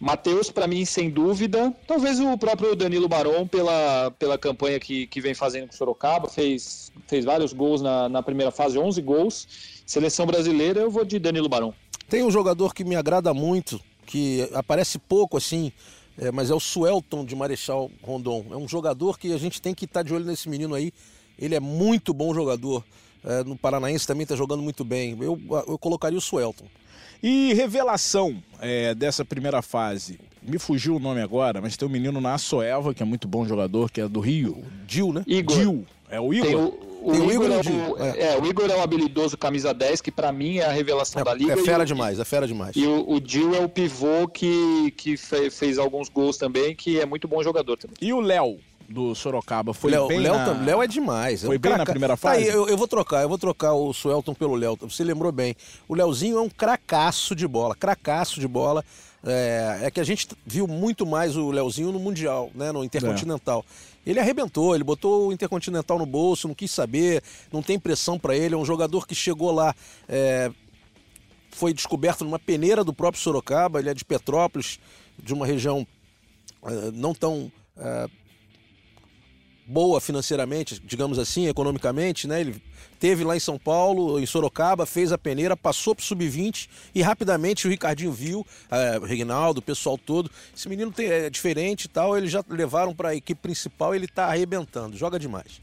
[0.00, 1.74] Matheus, para mim, sem dúvida.
[1.86, 6.90] Talvez o próprio Danilo Barão, pela, pela campanha que, que vem fazendo com Sorocaba, fez,
[7.06, 9.46] fez vários gols na, na primeira fase, 11 gols.
[9.84, 11.74] Seleção brasileira, eu vou de Danilo Barão.
[12.08, 15.70] Tem um jogador que me agrada muito, que aparece pouco assim,
[16.16, 18.46] é, mas é o Suelton de Marechal Rondon.
[18.50, 20.92] É um jogador que a gente tem que estar de olho nesse menino aí.
[21.38, 22.82] Ele é muito bom jogador.
[23.22, 25.16] É, no Paranaense também está jogando muito bem.
[25.20, 26.64] Eu, eu colocaria o Suelton.
[27.22, 30.18] E revelação é, dessa primeira fase.
[30.42, 33.46] Me fugiu o nome agora, mas tem um menino na Soeva, que é muito bom
[33.46, 34.64] jogador, que é do Rio.
[34.86, 35.22] Dil, né?
[35.26, 35.56] Igor.
[35.56, 35.86] Gil.
[36.08, 36.46] É o Igor?
[36.46, 38.32] Tem o, o Igor, Igor e é, o Gil, é.
[38.34, 41.34] é, o Igor é o habilidoso camisa 10, que para mim é a revelação da
[41.34, 41.52] liga.
[41.52, 42.74] É, fera o- demais, é fera demais.
[42.74, 46.98] E o, o Gil é o pivô que, que fe- fez alguns gols também, que
[46.98, 47.96] é muito bom jogador também.
[48.00, 48.58] E o Léo,
[48.90, 50.52] do Sorocaba, foi Léo, bem Léo, na...
[50.64, 51.44] Léo é demais.
[51.44, 52.56] é Foi bem na craca- primeira Tá aí, fase?
[52.56, 54.76] eu, eu vou trocar, eu vou trocar o Suelton pelo Léo.
[54.82, 55.54] Você lembrou bem.
[55.88, 58.84] O Léozinho é um cracaço de bola, cracaço de bola.
[59.22, 63.64] É, é que a gente viu muito mais o Léozinho no Mundial, né, no Intercontinental.
[64.04, 67.22] Ele arrebentou, ele botou o Intercontinental no bolso, não quis saber,
[67.52, 68.54] não tem pressão pra ele.
[68.54, 69.74] É um jogador que chegou lá,
[70.08, 70.50] é,
[71.52, 73.78] foi descoberto numa peneira do próprio Sorocaba.
[73.78, 74.80] Ele é de Petrópolis,
[75.22, 75.86] de uma região
[76.64, 78.08] é, não tão é,
[79.70, 82.40] boa financeiramente, digamos assim, economicamente, né?
[82.40, 82.60] Ele
[82.98, 87.66] teve lá em São Paulo, em Sorocaba, fez a peneira, passou pro sub-20 e rapidamente
[87.66, 90.28] o Ricardinho viu, é, o Reginaldo, o pessoal todo.
[90.54, 94.08] Esse menino tem- é diferente e tal, eles já levaram para a equipe principal, ele
[94.08, 95.60] tá arrebentando, joga demais.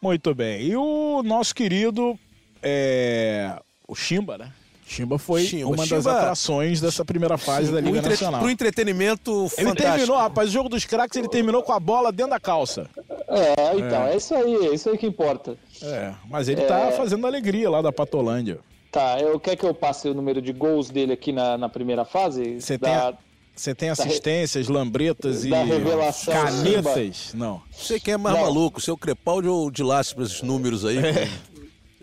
[0.00, 0.62] Muito bem.
[0.62, 2.18] E o nosso querido,
[2.62, 4.52] é, o Chimba, né?
[4.86, 5.66] Chimba foi Chimba.
[5.68, 8.40] uma das Chimba- atrações dessa primeira fase da Liga entre- Nacional.
[8.40, 9.82] Pro entretenimento Ele fantástico.
[9.82, 12.88] terminou, rapaz, o jogo dos craques, ele terminou com a bola dentro da calça.
[13.28, 15.56] É, então, é, isso aí, é isso aí que importa.
[15.82, 18.58] É, mas ele tá fazendo alegria lá da Patolândia.
[18.90, 22.04] Tá, eu quer que eu passe o número de gols dele aqui na, na primeira
[22.04, 22.60] fase?
[22.60, 23.14] Você tem, Da- a-
[23.56, 27.32] você tem assistências, lambretas e da revelação, canetas?
[27.32, 27.62] Não.
[27.70, 28.42] Você quem é mais Não.
[28.44, 30.96] maluco, seu Crepaldi ou de Lácio para esses números aí?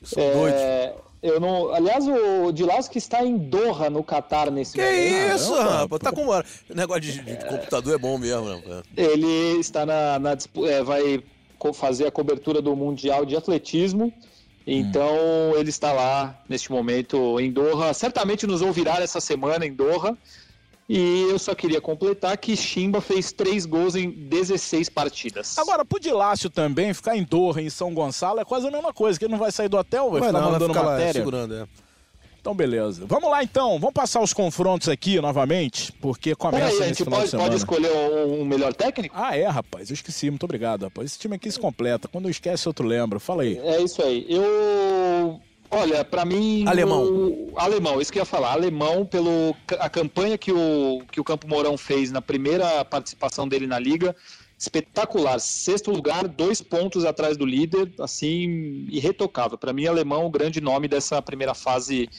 [0.01, 0.61] São doidos.
[1.21, 5.35] É, eu não, aliás, o Dilasco está em Doha, no Catar, nesse Que momento.
[5.35, 6.01] isso, Caramba, rapaz?
[6.01, 6.45] Tá com uma...
[6.69, 8.83] Negócio de, de computador é bom mesmo, né?
[8.95, 11.23] Ele está na, na é, vai
[11.73, 14.13] fazer a cobertura do Mundial de Atletismo.
[14.65, 15.17] Então
[15.57, 17.93] ele está lá neste momento em Doha.
[17.93, 20.17] Certamente nos ouvirá essa semana em Doha.
[20.91, 25.55] E eu só queria completar que Chimba fez três gols em 16 partidas.
[25.59, 29.19] Agora, pro Dilácio também, ficar em Torre, em São Gonçalo, é quase a mesma coisa,
[29.19, 30.91] que ele não vai sair do hotel, vai Vai ficar não, vai mandando ficar lá
[30.93, 31.13] matéria.
[31.13, 31.67] segurando, é.
[32.41, 33.03] Então, beleza.
[33.05, 33.77] Vamos lá, então.
[33.79, 37.29] Vamos passar os confrontos aqui novamente, porque começa Peraí, a nesse gente final de pode,
[37.31, 37.49] semana.
[37.49, 39.13] pode escolher um, um melhor técnico?
[39.15, 39.89] Ah, é, rapaz.
[39.89, 40.29] Eu esqueci.
[40.31, 41.11] Muito obrigado, rapaz.
[41.11, 42.07] Esse time aqui se completa.
[42.07, 43.19] Quando eu esquece, outro lembra.
[43.19, 43.57] Fala aí.
[43.59, 44.25] É isso aí.
[44.29, 45.39] Eu.
[45.71, 46.65] Olha, pra mim.
[46.67, 47.03] Alemão.
[47.05, 48.53] o- Alemão, isso que eu ia falar.
[48.53, 53.67] Alemão, pelo a campanha que o, que o Campo Mourão fez na primeira participação dele
[53.67, 54.15] na Liga.
[54.57, 55.39] Espetacular.
[55.39, 59.57] Sexto lugar, dois pontos atrás do líder, assim, irretocável.
[59.57, 62.09] Pra mim, Alemão, o grande nome dessa primeira fase.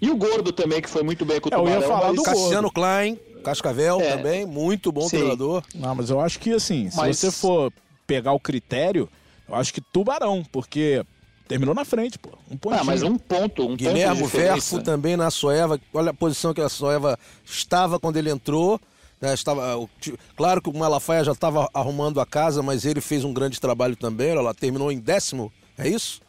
[0.00, 1.88] E o Gordo também, que foi muito bem com o É, eu ia Tubarão.
[1.88, 4.16] falar mas- do Cassiano Klein, Cascavel É.
[4.16, 5.18] também, muito bom Sim.
[5.18, 5.62] treinador.
[5.74, 7.72] Não, mas eu acho que, assim, se Mas- você for
[8.06, 9.08] pegar o critério,
[9.48, 11.04] eu acho que Tubarão, porque
[11.46, 12.30] terminou na frente, pô.
[12.50, 12.80] Um pontinho.
[12.80, 14.76] Ah, mas um ponto, um ponto Guilherme diferença.
[14.76, 15.80] Verfo também na Soeva.
[15.92, 18.80] Olha a posição que a Soeva estava quando ele entrou.
[19.20, 19.62] né, estava,
[20.36, 23.96] claro que o Malafaia já estava arrumando a casa, mas ele fez um grande trabalho
[23.96, 24.32] também.
[24.32, 26.20] Olha lá, terminou em décimo, é isso?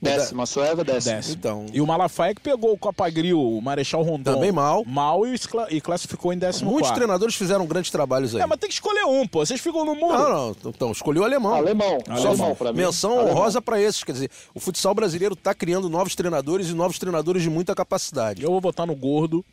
[0.00, 1.16] Décima, a Sueva décima.
[1.16, 1.34] Décimo.
[1.38, 1.66] Então.
[1.72, 4.34] E o Malafaia que pegou o Copa Grill, o Marechal Rondon.
[4.34, 4.84] Também mal.
[4.84, 6.96] Mal e, escla- e classificou em décimo Muitos quarto.
[6.98, 8.42] treinadores fizeram grandes trabalhos aí.
[8.42, 9.44] É, mas tem que escolher um, pô.
[9.44, 10.12] Vocês ficam no muro.
[10.18, 10.56] Não, não.
[10.66, 11.54] Então, escolheu o alemão.
[11.54, 12.78] Alemão, Só alemão pra mim.
[12.78, 13.32] menção Alemão.
[13.32, 14.04] honrosa para esses.
[14.04, 18.42] Quer dizer, o futsal brasileiro está criando novos treinadores e novos treinadores de muita capacidade.
[18.42, 19.44] Eu vou votar no gordo,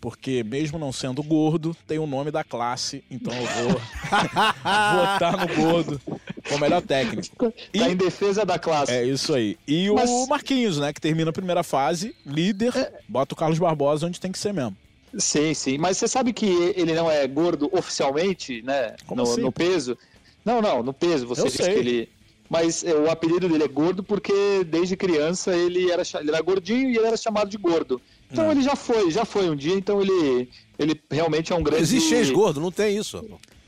[0.00, 3.80] porque mesmo não sendo gordo, tem o nome da classe, então eu vou
[4.62, 6.00] votar no gordo
[6.48, 7.52] como melhor técnico.
[7.72, 8.92] E- Tá em defesa da classe.
[8.92, 9.56] É isso aí.
[9.66, 14.06] E Mas- o Marquinhos, né, que termina a primeira fase, líder, bota o Carlos Barbosa
[14.06, 14.76] onde tem que ser mesmo.
[15.16, 15.78] Sim, sim.
[15.78, 18.94] Mas você sabe que ele não é gordo oficialmente, né?
[19.06, 19.96] Como no, assim, no peso.
[20.44, 21.26] Não, não, no peso.
[21.26, 21.72] Você Eu disse sei.
[21.74, 22.08] que ele.
[22.50, 26.90] Mas é, o apelido dele é gordo porque desde criança ele era, ele era gordinho
[26.90, 28.00] e ele era chamado de gordo.
[28.30, 28.52] Então Hum.
[28.52, 31.82] ele já foi, já foi um dia, então ele, ele realmente é um grande.
[31.82, 33.24] Existe ex-gordo, não tem isso.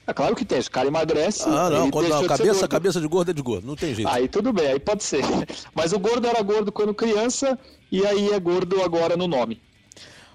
[0.06, 1.44] É claro que tem, se o cara emagrece.
[1.46, 1.90] Ah, não.
[1.90, 2.68] Quando, não de ser cabeça, gordo.
[2.68, 3.66] cabeça de gordo é de gordo.
[3.66, 4.08] Não tem jeito.
[4.08, 5.22] Aí tudo bem, aí pode ser.
[5.74, 7.58] Mas o gordo era gordo quando criança
[7.92, 9.60] e aí é gordo agora no nome.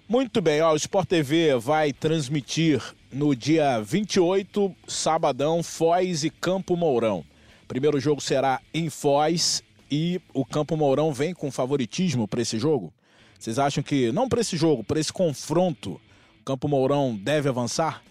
[0.08, 6.78] Muito bem, ó, o Sport TV vai transmitir no dia 28, sabadão, Foz e Campo
[6.78, 7.24] Mourão.
[7.68, 12.94] Primeiro jogo será em Foz e o Campo Mourão vem com favoritismo para esse jogo?
[13.40, 16.00] Vocês acham que, não para esse jogo, para esse confronto,
[16.42, 18.02] o Campo Mourão deve avançar?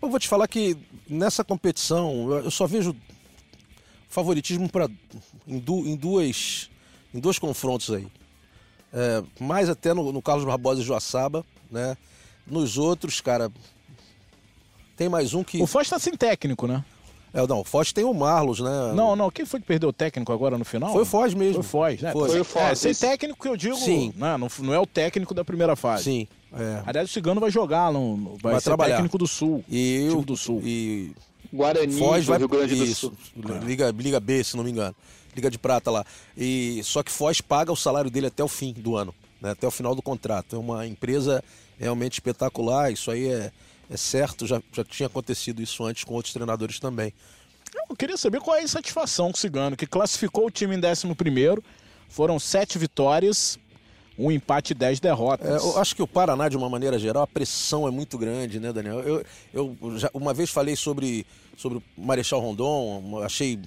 [0.00, 0.76] Eu vou te falar que
[1.08, 2.94] nessa competição eu só vejo
[4.08, 4.88] favoritismo para
[5.46, 6.70] em, du- em duas
[7.14, 8.06] em dois confrontos aí.
[8.92, 11.96] É, mais até no, no Carlos Barbosa e Joaçaba, né?
[12.46, 13.50] Nos outros, cara,
[14.96, 16.84] tem mais um que O Foz está sem técnico, né?
[17.32, 18.92] É, não, o Foz tem o Marlos, né?
[18.94, 20.92] Não, não, quem foi que perdeu o técnico agora no final?
[20.92, 21.62] Foi o Foz mesmo.
[21.62, 22.12] Foi o Foz, né?
[22.12, 22.28] Foi.
[22.28, 24.12] Foi o Foz, É, sem técnico que eu digo, Sim.
[24.16, 26.04] né, não, não é o técnico da primeira fase.
[26.04, 26.82] Sim, é.
[26.86, 28.96] Aliás, o Cigano vai jogar, não, vai, Vai ser trabalhar.
[28.96, 29.64] técnico do Sul.
[29.68, 30.60] E o do Sul.
[30.64, 31.12] e
[31.52, 33.60] Guarani Foz vai Rio Grande do isso, Sul.
[33.64, 34.94] Liga, Liga B, se não me engano.
[35.34, 36.04] Liga de Prata lá.
[36.36, 39.50] E só que Foz paga o salário dele até o fim do ano, né?
[39.52, 40.56] até o final do contrato.
[40.56, 41.42] É uma empresa
[41.78, 42.92] realmente espetacular.
[42.92, 43.50] Isso aí é,
[43.92, 44.46] é certo.
[44.46, 47.12] Já, já tinha acontecido isso antes com outros treinadores também.
[47.88, 50.80] Eu queria saber qual é a insatisfação com o Cigano, que classificou o time em
[50.84, 51.62] 11 primeiro.
[52.08, 53.58] Foram sete vitórias,
[54.18, 55.46] um empate e dez derrotas.
[55.46, 58.60] É, eu acho que o Paraná, de uma maneira geral, a pressão é muito grande,
[58.60, 59.00] né, Daniel?
[59.00, 61.26] Eu, eu já uma vez falei sobre,
[61.56, 63.58] sobre o Marechal Rondon, achei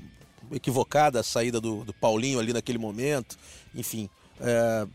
[0.51, 3.37] equivocada a saída do, do Paulinho ali naquele momento.
[3.73, 4.07] Enfim,
[4.39, 4.87] é,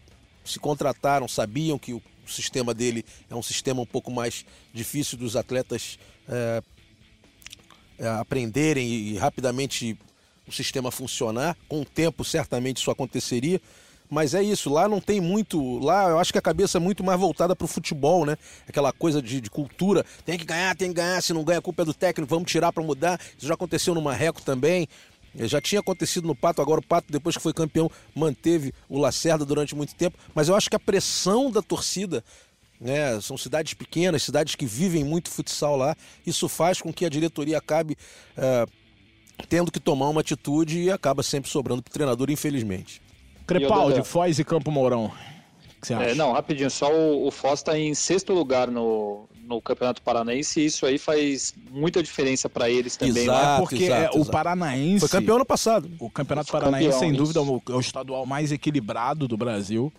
[0.44, 5.36] se contrataram, sabiam que o sistema dele é um sistema um pouco mais difícil dos
[5.36, 6.62] atletas é,
[7.98, 9.98] é, aprenderem e, e rapidamente
[10.46, 11.56] o sistema funcionar.
[11.68, 13.60] Com o tempo, certamente isso aconteceria.
[14.10, 15.78] Mas é isso, lá não tem muito.
[15.78, 18.36] Lá eu acho que a cabeça é muito mais voltada para o futebol, né?
[18.68, 20.04] Aquela coisa de, de cultura.
[20.26, 21.22] Tem que ganhar, tem que ganhar.
[21.22, 23.20] Se não ganha, a culpa é do técnico, vamos tirar para mudar.
[23.38, 24.88] Isso já aconteceu no Marreco também.
[25.38, 28.98] Eh, Já tinha acontecido no Pato, agora o Pato, depois que foi campeão, manteve o
[28.98, 30.18] Lacerda durante muito tempo.
[30.34, 32.24] Mas eu acho que a pressão da torcida,
[32.80, 33.20] né?
[33.20, 35.96] São cidades pequenas, cidades que vivem muito futsal lá.
[36.26, 37.96] Isso faz com que a diretoria acabe
[38.36, 38.66] eh,
[39.48, 43.00] tendo que tomar uma atitude e acaba sempre sobrando para o treinador, infelizmente.
[43.46, 44.02] Crepaldi?
[44.04, 45.12] Foz e Campo Mourão.
[45.80, 46.10] O que você acha?
[46.10, 50.60] É, não, rapidinho, só o, o Foz está em sexto lugar no, no Campeonato Paranaense
[50.60, 53.22] e isso aí faz muita diferença para eles também.
[53.22, 53.30] Exato.
[53.30, 53.56] lá.
[53.56, 54.30] É porque exato, é, o exato.
[54.30, 55.00] Paranaense.
[55.00, 55.90] Foi campeão ano passado.
[55.98, 57.62] O Campeonato Foi Paranaense, campeão, sem dúvida, isso.
[57.70, 59.90] é o estadual mais equilibrado do Brasil.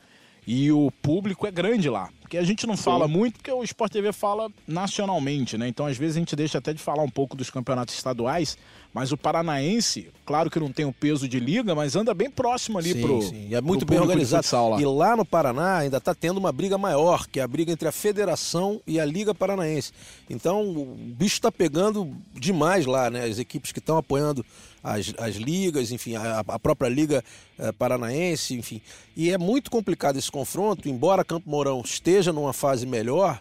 [0.45, 2.09] E o público é grande lá.
[2.21, 5.67] Porque a gente não fala muito, porque o Sport TV fala nacionalmente, né?
[5.67, 8.57] Então, às vezes, a gente deixa até de falar um pouco dos campeonatos estaduais.
[8.93, 12.77] Mas o Paranaense, claro que não tem o peso de liga, mas anda bem próximo
[12.77, 13.21] ali Sim, pro.
[13.21, 13.47] sim.
[13.49, 14.43] E é muito bem organizado.
[14.43, 14.81] futsal lá.
[14.81, 17.87] E lá no Paraná ainda está tendo uma briga maior, que é a briga entre
[17.87, 19.93] a Federação e a Liga Paranaense.
[20.29, 23.23] Então o bicho está pegando demais lá, né?
[23.23, 24.45] As equipes que estão apoiando
[24.83, 27.23] as, as ligas, enfim, a, a própria Liga
[27.57, 28.81] eh, Paranaense, enfim.
[29.15, 33.39] E é muito complicado esse confronto, embora Campo Mourão esteja numa fase melhor.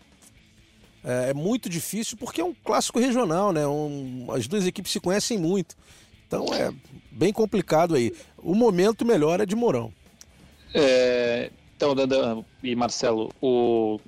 [1.04, 3.66] É é muito difícil porque é um clássico regional, né?
[3.66, 5.76] Um- as duas equipes se conhecem muito.
[6.26, 6.72] Então é
[7.10, 8.12] bem complicado aí.
[8.38, 9.92] O momento melhor é de Mourão.
[10.72, 13.98] É, então, Dandan e Marcelo, o,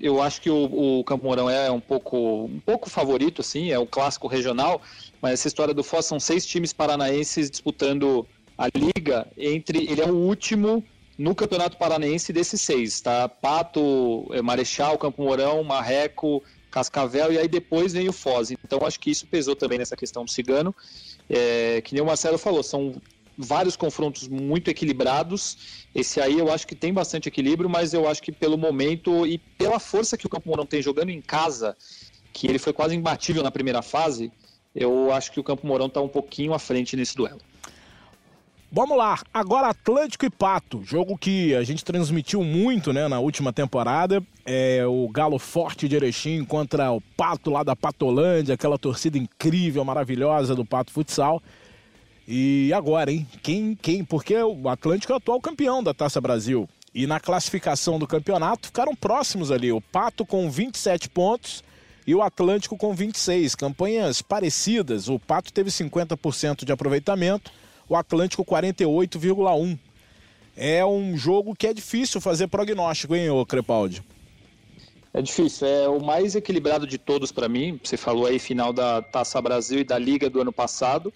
[0.00, 3.78] eu acho que o, o Campo Mourão é um pouco, um pouco favorito, assim, é
[3.78, 4.80] o clássico regional,
[5.20, 9.78] mas essa história do Foz são seis times paranaenses disputando a liga entre.
[9.90, 10.84] Ele é o último
[11.18, 13.28] no Campeonato Paranaense desses seis, tá?
[13.28, 18.50] Pato, eh, Marechal, Campo Mourão, Marreco, Cascavel e aí depois vem o Foz.
[18.50, 20.74] Então acho que isso pesou também nessa questão do Cigano.
[21.28, 22.94] É, que nem o Marcelo falou, são
[23.36, 25.86] vários confrontos muito equilibrados.
[25.94, 29.38] Esse aí eu acho que tem bastante equilíbrio, mas eu acho que pelo momento e
[29.38, 31.76] pela força que o Campo Mourão tem jogando em casa,
[32.32, 34.32] que ele foi quase imbatível na primeira fase,
[34.74, 37.40] eu acho que o Campo Mourão está um pouquinho à frente nesse duelo.
[38.74, 43.52] Vamos lá, agora Atlântico e Pato, jogo que a gente transmitiu muito né, na última
[43.52, 44.22] temporada.
[44.46, 49.84] É o Galo Forte de Erechim contra o Pato lá da Patolândia, aquela torcida incrível,
[49.84, 51.42] maravilhosa do Pato Futsal.
[52.26, 53.28] E agora, hein?
[53.42, 54.02] Quem, quem?
[54.02, 56.66] Porque o Atlântico é o atual campeão da Taça Brasil.
[56.94, 59.70] E na classificação do campeonato ficaram próximos ali.
[59.70, 61.62] O Pato com 27 pontos
[62.06, 63.54] e o Atlântico com 26.
[63.54, 65.10] Campanhas parecidas.
[65.10, 67.52] O Pato teve 50% de aproveitamento
[67.88, 69.78] o Atlântico 48,1.
[70.56, 74.02] É um jogo que é difícil fazer prognóstico, hein, ô Crepaldi?
[75.14, 77.78] É difícil, é o mais equilibrado de todos para mim.
[77.82, 81.12] Você falou aí final da Taça Brasil e da Liga do ano passado.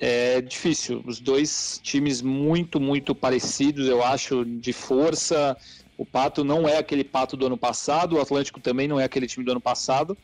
[0.00, 5.56] É difícil, os dois times muito, muito parecidos, eu acho, de força.
[5.96, 9.26] O Pato não é aquele Pato do ano passado, o Atlântico também não é aquele
[9.26, 10.18] time do ano passado,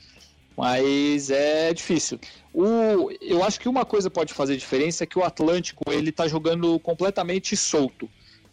[0.56, 2.18] mas é difícil.
[2.52, 6.26] O, eu acho que uma coisa pode fazer diferença é que o Atlântico ele está
[6.26, 8.08] jogando completamente solto,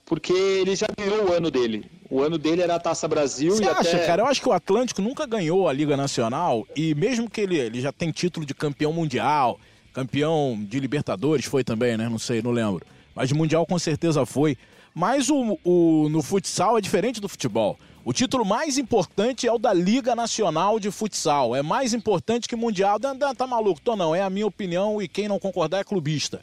[0.05, 1.89] porque ele já ganhou o ano dele.
[2.09, 3.51] O ano dele era a Taça Brasil.
[3.51, 4.05] Você acha, até...
[4.05, 4.21] cara?
[4.21, 7.81] Eu acho que o Atlântico nunca ganhou a Liga Nacional e mesmo que ele, ele
[7.81, 9.59] já tem título de campeão mundial,
[9.93, 12.07] campeão de Libertadores foi também, né?
[12.07, 12.85] Não sei, não lembro.
[13.13, 14.57] Mas de mundial com certeza foi.
[14.93, 17.77] Mas o, o no futsal é diferente do futebol.
[18.07, 21.53] O título mais importante é o da Liga Nacional de Futsal.
[21.53, 22.97] É mais importante que Mundial.
[22.97, 23.81] Tá, tá maluco?
[23.81, 26.39] Tô não, é a minha opinião e quem não concordar é clubista.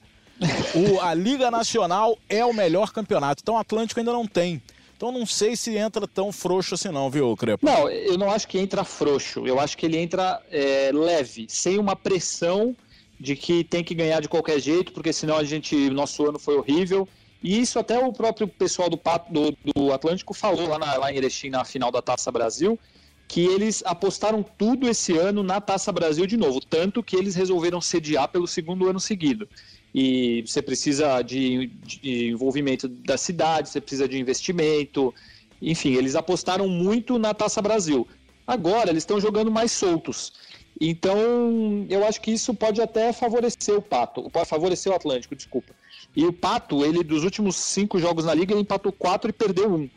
[0.75, 3.41] O, a Liga Nacional é o melhor campeonato.
[3.43, 4.61] Então o Atlântico ainda não tem.
[4.95, 7.65] Então não sei se entra tão frouxo assim não, viu, Crepo?
[7.65, 9.47] Não, eu não acho que entra frouxo.
[9.47, 12.77] Eu acho que ele entra é, leve, sem uma pressão
[13.19, 16.59] de que tem que ganhar de qualquer jeito, porque senão a gente, nosso ano foi
[16.59, 17.09] horrível
[17.45, 21.17] e isso até o próprio pessoal do, do, do Atlântico falou lá, na, lá em
[21.17, 22.81] Erechim, na final da Taça Brasil,
[23.29, 27.83] que eles apostaram tudo esse ano na Taça Brasil de novo, tanto que eles resolveram
[27.83, 29.47] sediar pelo segundo ano seguido.
[29.95, 35.13] E você precisa de, de envolvimento da cidade, você precisa de investimento,
[35.61, 38.09] enfim, eles apostaram muito na Taça Brasil.
[38.47, 40.33] Agora eles estão jogando mais soltos.
[40.81, 45.75] Então, eu acho que isso pode até favorecer o Pato, favorecer o Atlântico, desculpa.
[46.17, 49.73] E o Pato, ele dos últimos cinco jogos na liga, ele empatou quatro e perdeu
[49.75, 49.89] um.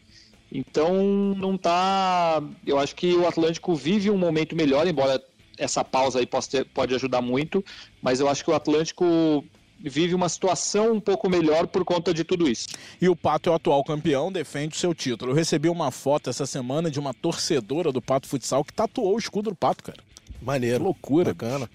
[0.52, 0.96] Então
[1.38, 2.42] não tá.
[2.66, 5.22] Eu acho que o Atlântico vive um momento melhor, embora
[5.58, 7.64] essa pausa aí pode, ter, pode ajudar muito,
[8.02, 9.44] mas eu acho que o Atlântico
[9.80, 12.70] vive uma situação um pouco melhor por conta de tudo isso.
[13.00, 15.32] E o Pato é o atual campeão, defende o seu título.
[15.32, 19.20] Eu recebi uma foto essa semana de uma torcedora do Pato Futsal que tatuou o
[19.20, 20.00] escudo do Pato, cara.
[20.42, 20.84] Maneiro.
[20.84, 21.34] loucura.
[21.34, 21.70] Bacana.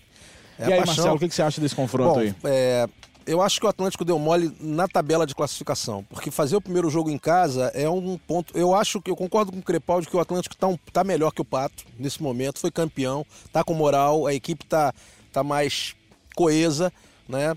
[0.58, 0.96] É e aí, paixão.
[0.96, 2.34] Marcelo, o que você acha desse confronto Bom, aí?
[2.44, 2.88] É,
[3.26, 6.90] eu acho que o Atlântico deu mole na tabela de classificação, porque fazer o primeiro
[6.90, 8.56] jogo em casa é um ponto.
[8.56, 11.32] Eu acho que eu concordo com o Crepaldi que o Atlântico está um, tá melhor
[11.32, 14.92] que o Pato nesse momento, foi campeão, tá com moral, a equipe tá,
[15.32, 15.94] tá mais
[16.34, 16.92] coesa,
[17.28, 17.56] né?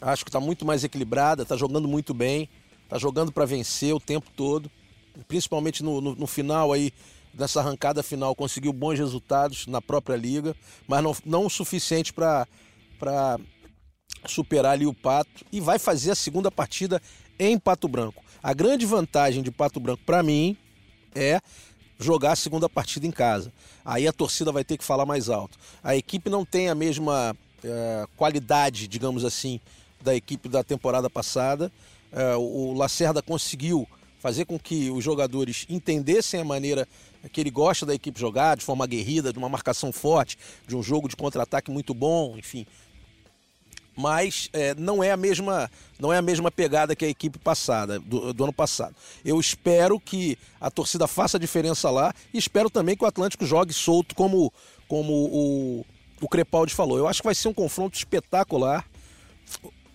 [0.00, 2.48] Acho que está muito mais equilibrada, está jogando muito bem,
[2.84, 4.70] está jogando para vencer o tempo todo,
[5.26, 6.92] principalmente no, no, no final aí
[7.36, 12.46] nessa arrancada final conseguiu bons resultados na própria liga, mas não, não o suficiente para
[14.30, 17.00] superar ali o Pato e vai fazer a segunda partida
[17.38, 18.22] em Pato Branco.
[18.42, 20.56] A grande vantagem de Pato Branco para mim
[21.14, 21.40] é
[21.98, 23.52] jogar a segunda partida em casa.
[23.84, 25.58] Aí a torcida vai ter que falar mais alto.
[25.82, 29.60] A equipe não tem a mesma é, qualidade, digamos assim,
[30.02, 31.72] da equipe da temporada passada.
[32.12, 33.86] É, o Lacerda conseguiu
[34.18, 36.86] fazer com que os jogadores entendessem a maneira
[37.32, 40.82] que ele gosta da equipe jogar, de forma aguerrida, de uma marcação forte, de um
[40.82, 42.66] jogo de contra-ataque muito bom, enfim
[43.96, 47.98] mas é, não é a mesma não é a mesma pegada que a equipe passada
[47.98, 48.94] do, do, ano passado.
[49.24, 53.46] Eu espero que a torcida faça a diferença lá e espero também que o Atlântico
[53.46, 54.52] jogue solto como
[54.86, 55.86] como o,
[56.20, 56.98] o Crepaldi falou.
[56.98, 58.86] Eu acho que vai ser um confronto espetacular.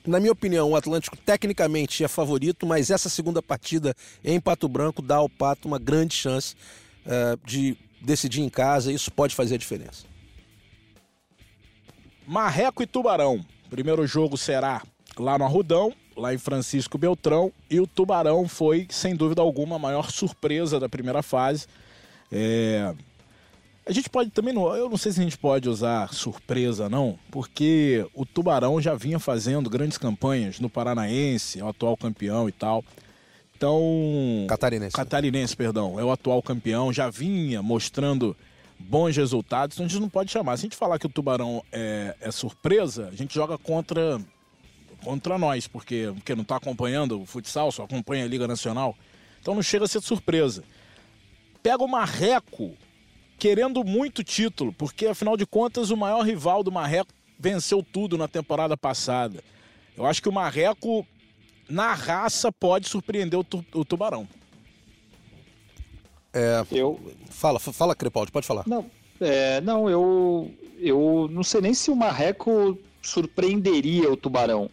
[0.06, 5.02] Na minha opinião, o Atlântico tecnicamente é favorito, mas essa segunda partida em Pato Branco
[5.02, 6.56] dá ao Pato uma grande chance
[7.06, 8.92] é, de decidir em casa.
[8.92, 10.06] Isso pode fazer a diferença.
[12.26, 13.46] Marreco e Tubarão.
[13.72, 14.82] Primeiro jogo será
[15.18, 19.80] lá no Arrudão, lá em Francisco Beltrão, e o Tubarão foi, sem dúvida alguma, a
[19.80, 21.68] maior surpresa da primeira fase.
[22.30, 22.94] É...
[23.86, 27.18] A gente pode também, não, eu não sei se a gente pode usar surpresa não,
[27.32, 32.52] porque o Tubarão já vinha fazendo grandes campanhas no Paranaense, é o atual campeão e
[32.52, 32.84] tal.
[33.56, 34.94] Então, catarinense.
[34.94, 38.36] Catarinense, perdão, é o atual campeão, já vinha mostrando
[38.82, 40.58] bons resultados, então a gente não pode chamar.
[40.58, 44.20] Se a gente falar que o Tubarão é, é surpresa, a gente joga contra,
[45.04, 48.96] contra nós, porque, porque não está acompanhando o futsal, só acompanha a Liga Nacional.
[49.42, 50.64] Então não chega a ser surpresa.
[51.64, 52.76] Pega o Marreco
[53.38, 58.28] querendo muito título, porque afinal de contas o maior rival do Marreco venceu tudo na
[58.28, 59.44] temporada passada.
[59.98, 61.06] Eu acho que o Marreco
[61.72, 64.28] na raça, pode surpreender o, tu, o Tubarão.
[66.34, 67.00] É, eu...
[67.30, 68.64] Fala, fala, Crepaldi, pode falar.
[68.68, 68.86] Não,
[69.20, 74.70] é, não eu, eu não sei nem se o Marreco surpreenderia o Tubarão.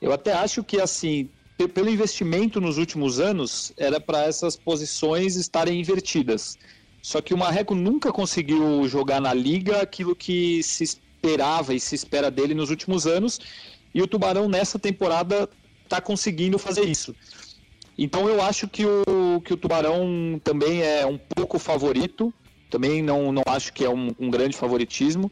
[0.00, 1.28] Eu até acho que, assim,
[1.74, 6.56] pelo investimento nos últimos anos, era para essas posições estarem invertidas.
[7.02, 11.94] Só que o Marreco nunca conseguiu jogar na liga aquilo que se esperava e se
[11.94, 13.40] espera dele nos últimos anos,
[13.94, 15.48] e o Tubarão nessa temporada
[15.84, 17.14] está conseguindo fazer isso.
[17.96, 19.02] Então eu acho que o,
[19.40, 22.32] que o Tubarão também é um pouco favorito,
[22.70, 25.30] também não, não acho que é um, um grande favoritismo.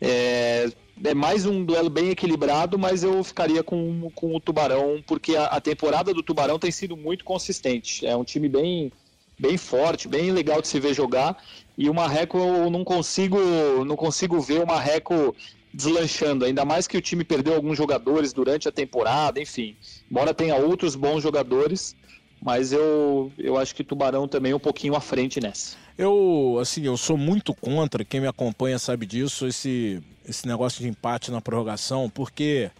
[0.00, 0.70] É,
[1.04, 5.46] é mais um duelo bem equilibrado, mas eu ficaria com, com o Tubarão, porque a,
[5.46, 8.06] a, temporada do Tubarão tem sido muito consistente.
[8.06, 8.92] É um time bem,
[9.38, 11.42] bem forte, bem legal de se ver jogar.
[11.76, 13.38] E o Marreco eu não consigo,
[13.84, 15.34] não consigo ver o Marreco
[15.72, 19.76] deslanchando, ainda mais que o time perdeu alguns jogadores durante a temporada, enfim.
[20.10, 21.96] Embora tenha outros bons jogadores,
[22.40, 25.76] mas eu, eu acho que Tubarão também é um pouquinho à frente nessa.
[25.98, 30.88] Eu, assim, eu sou muito contra, quem me acompanha sabe disso, esse, esse negócio de
[30.88, 32.70] empate na prorrogação, porque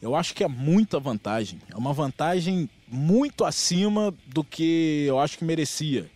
[0.00, 1.60] eu acho que é muita vantagem.
[1.68, 6.08] É uma vantagem muito acima do que eu acho que merecia.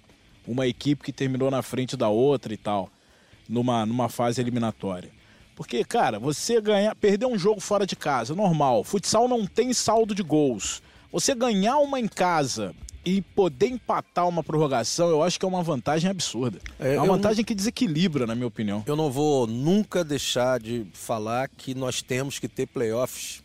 [0.47, 2.89] Uma equipe que terminou na frente da outra e tal,
[3.49, 5.11] numa, numa fase eliminatória.
[5.57, 8.85] Porque, cara, você ganhar, perder um jogo fora de casa, normal.
[8.85, 10.83] Futsal não tem saldo de gols.
[11.13, 12.75] Você ganhar uma em casa
[13.05, 16.59] e poder empatar uma prorrogação, eu acho que é uma vantagem absurda.
[16.79, 17.45] É, é uma vantagem não...
[17.45, 18.83] que desequilibra, na minha opinião.
[18.87, 23.43] Eu não vou nunca deixar de falar que nós temos que ter playoffs.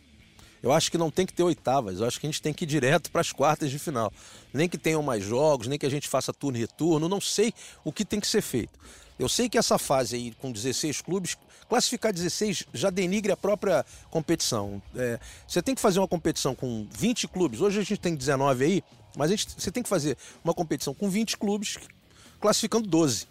[0.62, 2.64] Eu acho que não tem que ter oitavas, eu acho que a gente tem que
[2.64, 4.12] ir direto para as quartas de final.
[4.52, 7.52] Nem que tenham mais jogos, nem que a gente faça turno e retorno, não sei
[7.84, 8.78] o que tem que ser feito.
[9.18, 11.36] Eu sei que essa fase aí, com 16 clubes,
[11.68, 14.82] classificar 16 já denigre a própria competição.
[14.96, 18.64] É, você tem que fazer uma competição com 20 clubes, hoje a gente tem 19
[18.64, 18.84] aí,
[19.16, 21.78] mas gente, você tem que fazer uma competição com 20 clubes,
[22.40, 23.26] classificando 12.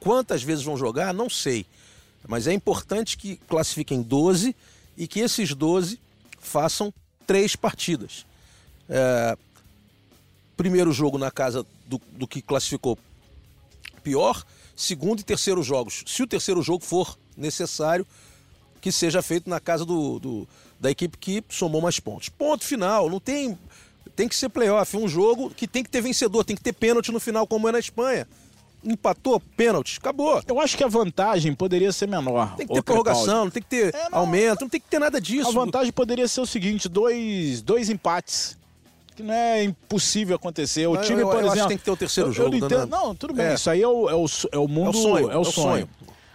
[0.00, 1.66] Quantas vezes vão jogar, não sei.
[2.26, 4.54] Mas é importante que classifiquem 12
[4.96, 6.00] e que esses 12
[6.40, 6.92] façam
[7.26, 8.26] três partidas.
[8.88, 9.36] É,
[10.56, 12.98] primeiro jogo na casa do, do que classificou
[14.02, 14.44] pior,
[14.74, 16.02] segundo e terceiro jogos.
[16.06, 18.06] Se o terceiro jogo for necessário,
[18.80, 22.28] que seja feito na casa do, do, da equipe que somou mais pontos.
[22.28, 23.58] Ponto final, não tem
[24.14, 27.12] tem que ser playoff, um jogo que tem que ter vencedor, tem que ter pênalti
[27.12, 28.26] no final, como é na Espanha.
[28.82, 30.42] Empatou, pênalti, acabou.
[30.46, 32.56] Eu acho que a vantagem poderia ser menor.
[32.56, 34.18] Tem que ter prorrogação, não tem que ter é, não.
[34.18, 35.48] aumento, não tem que ter nada disso.
[35.48, 38.56] A vantagem poderia ser o seguinte: dois, dois empates
[39.18, 40.86] que não é impossível acontecer.
[40.86, 41.62] O time, eu, por eu exemplo.
[41.62, 42.54] que tem que ter o terceiro jogo.
[42.54, 43.46] Eu entendo, não, tudo bem.
[43.46, 43.54] É.
[43.54, 44.96] Isso aí é o, é o, é o mundo.
[44.96, 45.30] É o sonho.
[45.32, 45.52] É o, é sonho.
[45.52, 45.88] sonho.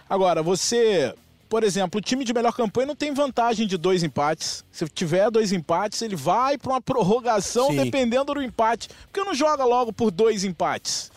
[0.08, 1.14] Agora, você
[1.54, 4.64] por exemplo, o time de melhor campanha não tem vantagem de dois empates.
[4.72, 7.76] Se tiver dois empates, ele vai para uma prorrogação Sim.
[7.76, 8.88] dependendo do empate.
[9.04, 11.12] Porque não joga logo por dois empates.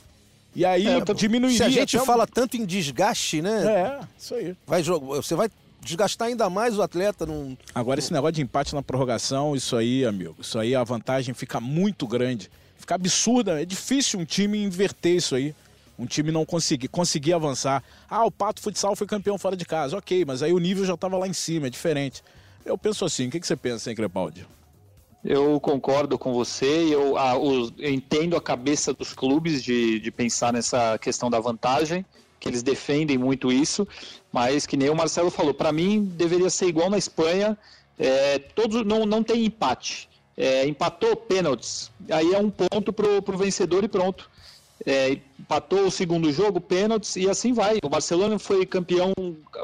[0.56, 1.58] E aí é, diminuiria.
[1.58, 3.66] Se a gente fala tanto em desgaste, né?
[3.66, 4.56] É, isso aí.
[4.68, 5.50] Vai, você vai
[5.82, 7.26] desgastar ainda mais o atleta.
[7.26, 7.58] Num...
[7.74, 11.60] Agora, esse negócio de empate na prorrogação, isso aí, amigo, isso aí a vantagem fica
[11.60, 12.48] muito grande.
[12.78, 13.60] Fica absurda.
[13.60, 15.56] É difícil um time inverter isso aí
[15.98, 17.84] um time não conseguir, conseguir avançar.
[18.10, 19.98] Ah, o Pato Futsal foi campeão fora de casa.
[19.98, 22.24] Ok, mas aí o nível já estava lá em cima, é diferente.
[22.64, 24.46] Eu penso assim, o que, que você pensa, hein, Crepaldi?
[25.24, 30.54] Eu concordo com você, eu, ah, eu entendo a cabeça dos clubes de, de pensar
[30.54, 32.06] nessa questão da vantagem,
[32.40, 33.88] que eles defendem muito isso,
[34.32, 37.58] mas que nem o Marcelo falou, para mim deveria ser igual na Espanha,
[37.98, 40.08] é, todos não, não tem empate.
[40.38, 44.30] É, empatou pênaltis, aí é um ponto pro, pro vencedor e pronto
[44.86, 47.80] é, empatou o segundo jogo, pênaltis, e assim vai.
[47.84, 49.14] O Barcelona foi campeão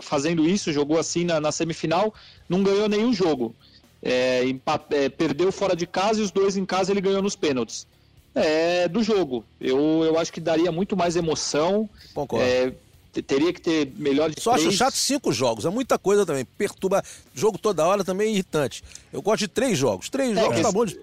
[0.01, 2.14] fazendo isso, jogou assim na, na semifinal,
[2.49, 3.55] não ganhou nenhum jogo.
[4.01, 7.36] É, empat, é, perdeu fora de casa e os dois em casa ele ganhou nos
[7.36, 7.88] pênaltis.
[8.36, 9.45] É do jogo.
[9.61, 11.88] Eu, eu acho que daria muito mais emoção.
[12.14, 12.43] Concordo.
[12.43, 12.74] É,
[13.22, 14.68] teria que ter melhor de Só três.
[14.68, 16.43] acho chato cinco jogos, é muita coisa também.
[16.43, 17.03] Perturba.
[17.34, 18.84] Jogo toda hora também é irritante.
[19.11, 20.09] Eu gosto de três jogos.
[20.09, 20.99] Três é, jogos tá bom de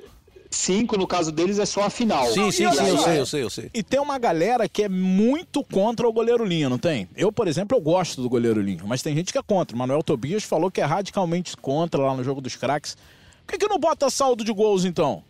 [0.51, 2.27] cinco, no caso deles, é só a final.
[2.27, 3.71] Sim, sim, sim, eu sei, eu sei, eu sei.
[3.73, 7.09] E tem uma galera que é muito contra o goleiro linha, não tem?
[7.17, 9.75] Eu, por exemplo, eu gosto do goleiro linha, mas tem gente que é contra.
[9.75, 12.97] O Manuel Tobias falou que é radicalmente contra lá no jogo dos craques.
[13.47, 15.23] Por que, que não bota saldo de gols, então?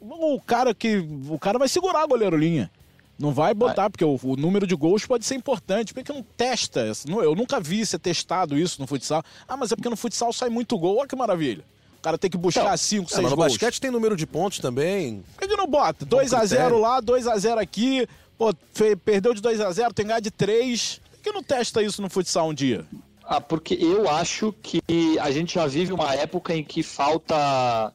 [0.00, 1.04] O cara que.
[1.28, 2.70] O cara vai segurar o goleiro linha.
[3.16, 5.94] Não vai botar, porque o, o, número de gols pode ser importante.
[5.94, 6.90] Por que, que não testa?
[7.06, 9.22] Eu nunca vi ser testado isso no futsal.
[9.46, 10.98] Ah, mas é porque no futsal sai muito gol.
[10.98, 11.64] Olha que maravilha
[12.04, 13.30] cara tem que buscar 5, 6 é, gols.
[13.30, 15.24] No basquete tem número de pontos também.
[15.34, 16.04] Por que, que não bota?
[16.04, 18.06] 2x0 lá, 2x0 aqui.
[18.36, 18.52] Pô,
[19.04, 21.00] perdeu de 2x0, tem que ganhar de 3.
[21.12, 22.84] Por que não testa isso no futsal um dia?
[23.24, 24.82] Ah, porque eu acho que
[25.18, 27.90] a gente já vive uma época em que falta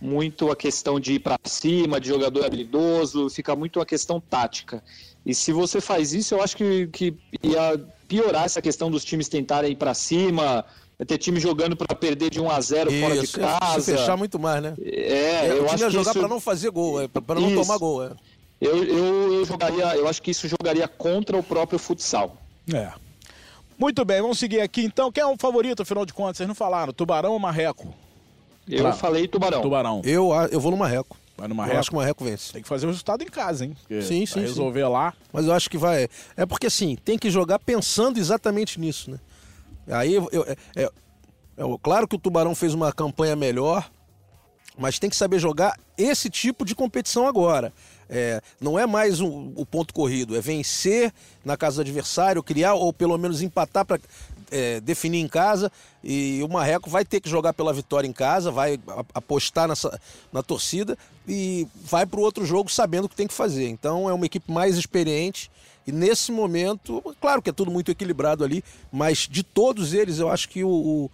[0.00, 4.84] muito a questão de ir para cima, de jogador habilidoso, fica muito a questão tática.
[5.26, 9.28] E se você faz isso, eu acho que, que ia piorar essa questão dos times
[9.28, 10.64] tentarem ir para cima,
[11.04, 13.80] ter time jogando para perder de 1 a 0 isso, fora de casa.
[13.80, 14.74] Se fechar muito mais, né?
[14.82, 16.20] É, é eu acho que jogar isso...
[16.20, 17.60] para não fazer gol, é, para não isso.
[17.62, 18.04] tomar gol.
[18.04, 18.10] É.
[18.60, 22.36] Eu, eu, eu jogaria, eu acho que isso jogaria contra o próprio futsal.
[22.72, 22.90] É.
[23.78, 25.12] Muito bem, vamos seguir aqui então.
[25.12, 26.38] Quem é o favorito, afinal de contas?
[26.38, 27.94] Vocês não falaram, Tubarão ou Marreco?
[28.68, 28.92] Eu pra...
[28.92, 29.62] falei Tubarão.
[29.62, 30.02] Tubarão.
[30.04, 31.16] Eu, eu vou no Marreco.
[31.36, 31.76] Vai no Marreco?
[31.76, 32.52] Eu acho que o Marreco vence.
[32.52, 33.76] Tem que fazer o resultado em casa, hein?
[33.80, 34.40] Porque sim, sim.
[34.40, 34.88] resolver sim.
[34.90, 35.14] lá.
[35.32, 36.08] Mas eu acho que vai.
[36.36, 39.20] É porque assim, tem que jogar pensando exatamente nisso, né?
[39.90, 43.90] Aí eu, é, é, é, claro que o Tubarão fez uma campanha melhor,
[44.76, 47.72] mas tem que saber jogar esse tipo de competição agora.
[48.08, 51.12] É, não é mais um, o ponto corrido, é vencer
[51.44, 54.00] na casa do adversário, criar ou pelo menos empatar para
[54.50, 55.70] é, definir em casa.
[56.02, 58.78] E o Marreco vai ter que jogar pela vitória em casa, vai
[59.12, 60.00] apostar nessa,
[60.32, 63.68] na torcida e vai para o outro jogo sabendo o que tem que fazer.
[63.68, 65.50] Então é uma equipe mais experiente.
[65.88, 68.62] E nesse momento, claro que é tudo muito equilibrado ali,
[68.92, 71.10] mas de todos eles, eu acho que o,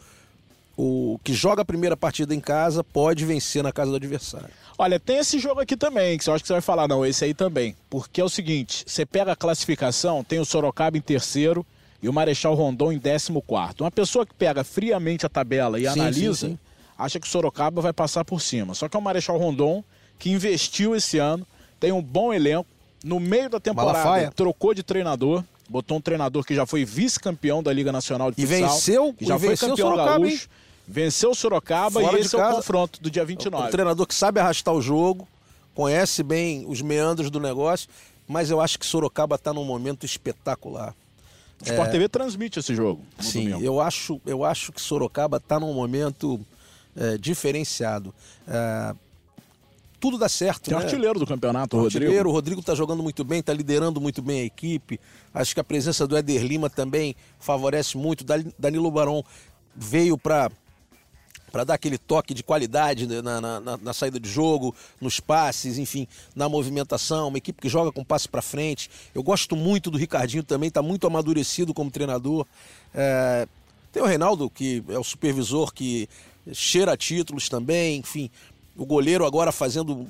[0.76, 4.48] o, o que joga a primeira partida em casa pode vencer na casa do adversário.
[4.76, 7.24] Olha, tem esse jogo aqui também, que eu acho que você vai falar, não, esse
[7.24, 7.76] aí também.
[7.88, 11.64] Porque é o seguinte, você pega a classificação, tem o Sorocaba em terceiro
[12.02, 13.84] e o Marechal Rondon em décimo quarto.
[13.84, 16.58] Uma pessoa que pega friamente a tabela e sim, analisa, sim, sim.
[16.98, 18.74] acha que o Sorocaba vai passar por cima.
[18.74, 19.84] Só que é o Marechal Rondon
[20.18, 21.46] que investiu esse ano,
[21.78, 22.73] tem um bom elenco,
[23.05, 24.32] no meio da temporada Malafaia.
[24.34, 28.59] trocou de treinador, botou um treinador que já foi vice-campeão da Liga Nacional de Futsal.
[28.59, 30.44] E venceu, já e foi venceu campeão Sorocaba, gaúcho.
[30.44, 30.64] Hein?
[30.86, 33.68] Venceu o Sorocaba Fora e esse é o confronto do dia 29.
[33.68, 35.28] Um treinador que sabe arrastar o jogo,
[35.74, 37.88] conhece bem os meandros do negócio,
[38.26, 40.94] mas eu acho que Sorocaba está num momento espetacular.
[41.61, 41.92] O Sport é...
[41.92, 43.02] TV transmite esse jogo.
[43.20, 46.40] Sim, eu acho, eu acho que Sorocaba está num momento
[46.96, 48.14] é, diferenciado.
[48.48, 48.94] É,
[50.05, 50.64] tudo dá certo.
[50.68, 50.84] Tem né?
[50.84, 52.05] artilheiro do campeonato, o Rodrigo.
[52.05, 55.00] Artilheiro, o Rodrigo está jogando muito bem, está liderando muito bem a equipe.
[55.32, 58.22] Acho que a presença do Éder Lima também favorece muito.
[58.59, 59.24] Danilo Barão
[59.74, 60.50] veio para
[61.50, 65.78] para dar aquele toque de qualidade na, na, na, na, saída de jogo, nos passes,
[65.78, 67.28] enfim, na movimentação.
[67.28, 68.90] Uma equipe que joga com passe para frente.
[69.14, 72.44] Eu gosto muito do Ricardinho também, está muito amadurecido como treinador.
[72.92, 73.46] É...
[73.92, 76.09] Tem o Reinaldo, que é o supervisor que
[76.52, 78.30] cheira títulos também, enfim.
[78.76, 80.06] O goleiro agora fazendo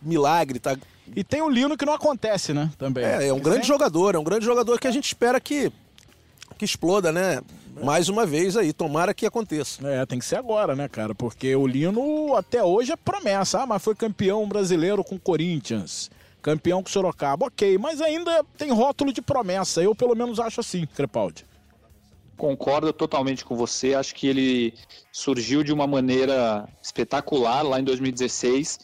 [0.00, 0.76] milagre, tá?
[1.14, 2.70] E tem o Lino que não acontece, né?
[2.78, 3.04] Também.
[3.04, 5.72] É, é um grande jogador, é um grande jogador que a gente espera que,
[6.58, 7.40] que exploda, né?
[7.82, 9.86] mais uma vez aí, tomara que aconteça.
[9.88, 11.14] É, tem que ser agora, né, cara?
[11.14, 13.62] Porque o Lino até hoje é promessa.
[13.62, 17.46] Ah, mas foi campeão brasileiro com o Corinthians, campeão com o Sorocaba.
[17.46, 19.82] Ok, mas ainda tem rótulo de promessa.
[19.82, 21.44] Eu pelo menos acho assim, Crepaldi.
[22.36, 23.94] Concordo totalmente com você.
[23.94, 24.74] Acho que ele
[25.12, 28.78] surgiu de uma maneira espetacular lá em 2016,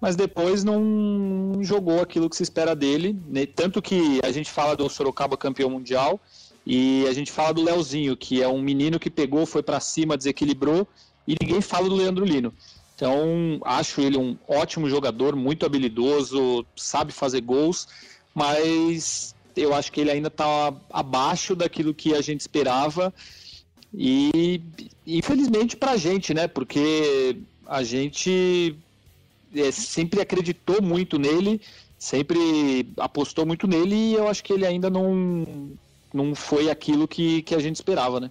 [0.00, 3.18] mas depois não jogou aquilo que se espera dele.
[3.28, 3.46] Né?
[3.46, 6.20] Tanto que a gente fala do Sorocaba campeão mundial
[6.66, 10.16] e a gente fala do Leozinho, que é um menino que pegou, foi para cima,
[10.16, 10.86] desequilibrou,
[11.26, 12.52] e ninguém fala do Leandro Lino.
[12.96, 17.86] Então, acho ele um ótimo jogador, muito habilidoso, sabe fazer gols,
[18.34, 23.12] mas eu acho que ele ainda está abaixo daquilo que a gente esperava.
[23.92, 24.60] E
[25.06, 26.46] infelizmente para a gente, né?
[26.46, 28.76] Porque a gente
[29.54, 31.60] é, sempre acreditou muito nele,
[31.98, 35.72] sempre apostou muito nele e eu acho que ele ainda não,
[36.12, 38.30] não foi aquilo que, que a gente esperava, né?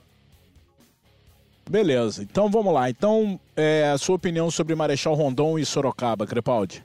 [1.68, 2.90] Beleza, então vamos lá.
[2.92, 6.84] Então, é, a sua opinião sobre Marechal Rondon e Sorocaba, Crepaldi?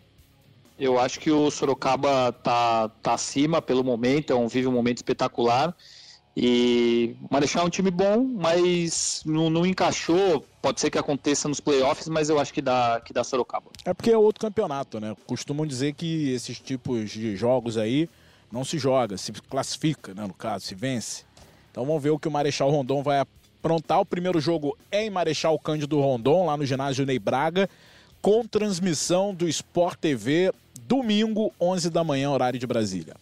[0.81, 4.97] Eu acho que o Sorocaba tá, tá acima pelo momento, é um, vive um momento
[4.97, 5.77] espetacular.
[6.35, 10.43] E Marechal é um time bom, mas não, não, encaixou.
[10.63, 13.67] Pode ser que aconteça nos playoffs, mas eu acho que dá, que dá Sorocaba.
[13.85, 15.15] É porque é outro campeonato, né?
[15.27, 18.09] Costumam dizer que esses tipos de jogos aí
[18.51, 21.25] não se joga, se classifica, né, no caso, se vence.
[21.71, 24.01] Então vamos ver o que o Marechal Rondon vai aprontar.
[24.01, 27.69] O primeiro jogo é em Marechal Cândido Rondon, lá no ginásio Ney Braga,
[28.21, 30.53] com transmissão do Sport TV,
[30.83, 33.15] domingo, 11 da manhã, horário de Brasília.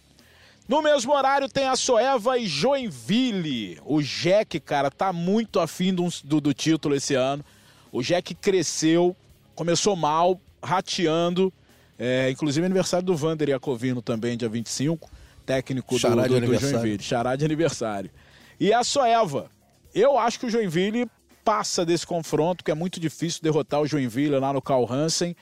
[0.67, 3.79] No mesmo horário tem a Soeva e Joinville.
[3.85, 7.43] O Jack, cara, tá muito afim do, do, do título esse ano.
[7.91, 9.15] O Jack cresceu,
[9.55, 11.51] começou mal, rateando.
[11.97, 15.09] É, inclusive aniversário do Vander Iacovino também, dia 25
[15.49, 17.01] técnico do, do, do Joinville.
[17.01, 18.11] Xará de aniversário.
[18.59, 19.49] E a Soeva.
[19.95, 21.07] Eu acho que o Joinville
[21.49, 25.35] passa desse confronto, que é muito difícil derrotar o Joinville lá no Carl Hansen.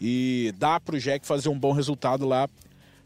[0.00, 2.48] E dá para o Jack fazer um bom resultado lá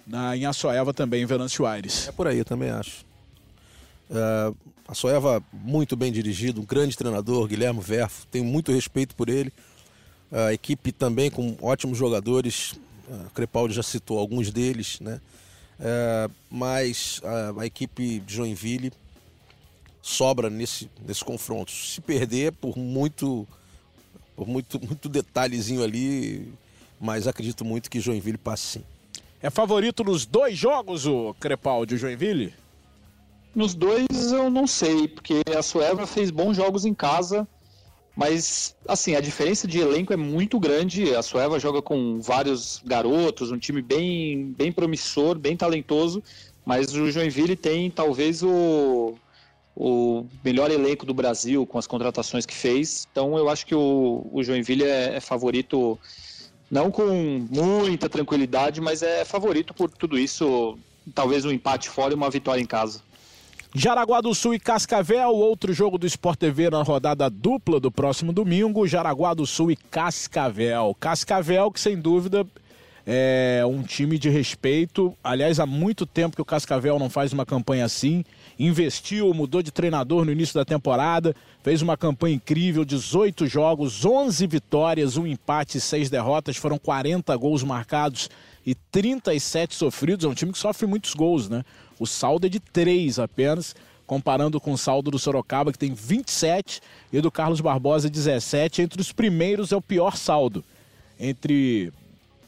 [0.07, 2.09] na, em Açoeva também, em Venâncio Aires.
[2.09, 3.07] É por aí, eu também acho.
[4.11, 4.55] Uh,
[4.87, 9.51] a Soeva, muito bem dirigido, um grande treinador, Guilherme Verfo, tenho muito respeito por ele.
[10.31, 12.75] A equipe também com ótimos jogadores,
[13.09, 15.23] o Crepaldi já citou alguns deles, né?
[15.81, 18.93] É, mas a, a, equipe de Joinville
[20.03, 21.71] sobra nesse, nesse confronto.
[21.71, 23.47] Se perder por muito,
[24.37, 26.53] por muito, muito detalhezinho ali,
[27.01, 28.85] mas acredito muito que Joinville passe sim.
[29.41, 32.53] É favorito nos dois jogos o Crepaldi, o Joinville?
[33.55, 37.47] Nos dois eu não sei, porque a Sueva fez bons jogos em casa,
[38.17, 41.15] mas assim, a diferença de elenco é muito grande.
[41.15, 46.23] A Sueva joga com vários garotos, um time bem, bem promissor, bem talentoso,
[46.65, 49.17] mas o Joinville tem talvez o,
[49.75, 53.07] o melhor elenco do Brasil com as contratações que fez.
[53.11, 55.99] Então eu acho que o, o Joinville é, é favorito
[56.71, 57.07] não com
[57.51, 60.79] muita tranquilidade, mas é favorito por tudo isso.
[61.15, 63.01] Talvez um empate fora e uma vitória em casa.
[63.75, 68.33] Jaraguá do Sul e Cascavel, outro jogo do Sport TV na rodada dupla do próximo
[68.33, 68.87] domingo.
[68.87, 70.95] Jaraguá do Sul e Cascavel.
[71.01, 72.47] Cascavel, que sem dúvida
[73.07, 75.17] é um time de respeito.
[75.23, 78.25] Aliás, há muito tempo que o Cascavel não faz uma campanha assim.
[78.59, 84.47] Investiu, mudou de treinador no início da temporada, fez uma campanha incrível, 18 jogos, 11
[84.47, 88.29] vitórias, um empate e 6 derrotas, foram 40 gols marcados
[88.65, 90.25] e 37 sofridos.
[90.25, 91.65] É um time que sofre muitos gols, né?
[91.99, 93.75] O saldo é de 3 apenas,
[94.07, 96.81] comparando com o saldo do Sorocaba, que tem 27,
[97.13, 98.83] e do Carlos Barbosa, 17.
[98.83, 100.65] Entre os primeiros é o pior saldo.
[101.19, 101.93] Entre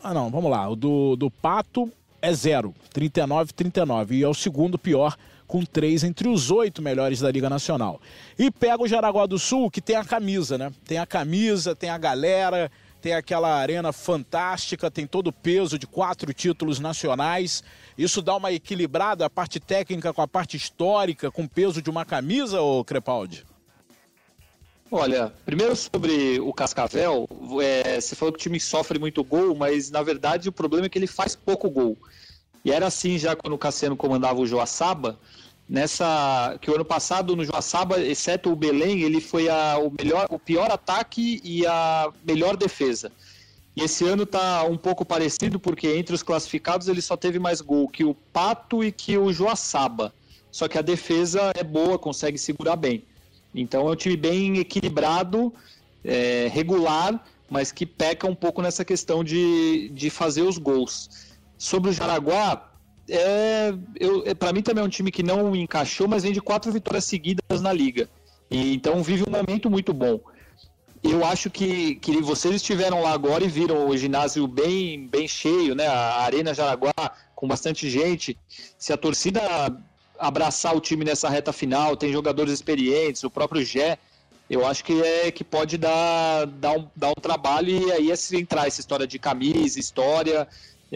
[0.04, 0.68] ah, não, vamos lá.
[0.68, 1.90] O do, do Pato
[2.20, 4.16] é zero, 39, 39.
[4.16, 8.00] E é o segundo pior, com três entre os oito melhores da Liga Nacional.
[8.38, 10.72] E pega o Jaraguá do Sul, que tem a camisa, né?
[10.84, 12.70] Tem a camisa, tem a galera,
[13.00, 17.62] tem aquela arena fantástica, tem todo o peso de quatro títulos nacionais.
[17.98, 21.90] Isso dá uma equilibrada, a parte técnica com a parte histórica, com o peso de
[21.90, 23.44] uma camisa, ô Crepaldi?
[24.90, 27.28] Olha, primeiro sobre o Cascavel,
[27.60, 30.88] é, você falou que o time sofre muito gol, mas na verdade o problema é
[30.88, 31.98] que ele faz pouco gol.
[32.64, 35.18] E era assim já quando o Cassiano comandava o Joaçaba,
[35.68, 40.26] nessa que o ano passado no Joaçaba, exceto o Belém, ele foi a, o melhor,
[40.30, 43.12] o pior ataque e a melhor defesa.
[43.76, 47.60] E esse ano tá um pouco parecido porque entre os classificados ele só teve mais
[47.60, 50.14] gol que o Pato e que o Joaçaba.
[50.50, 53.02] Só que a defesa é boa, consegue segurar bem.
[53.52, 55.52] Então é um time bem equilibrado,
[56.04, 61.23] é, regular, mas que peca um pouco nessa questão de, de fazer os gols.
[61.56, 62.70] Sobre o Jaraguá,
[63.08, 63.72] é,
[64.24, 67.04] é, para mim também é um time que não encaixou, mas vem de quatro vitórias
[67.04, 68.08] seguidas na liga.
[68.50, 70.20] E, então vive um momento muito bom.
[71.02, 75.74] Eu acho que, que vocês estiveram lá agora e viram o ginásio bem, bem cheio,
[75.74, 75.86] né?
[75.86, 76.92] A Arena Jaraguá
[77.34, 78.38] com bastante gente.
[78.78, 79.40] Se a torcida
[80.18, 83.98] abraçar o time nessa reta final, tem jogadores experientes, o próprio Gé,
[84.48, 88.16] eu acho que é que pode dar, dar, um, dar um trabalho e aí é
[88.16, 90.46] se entrar essa história de camisa, história,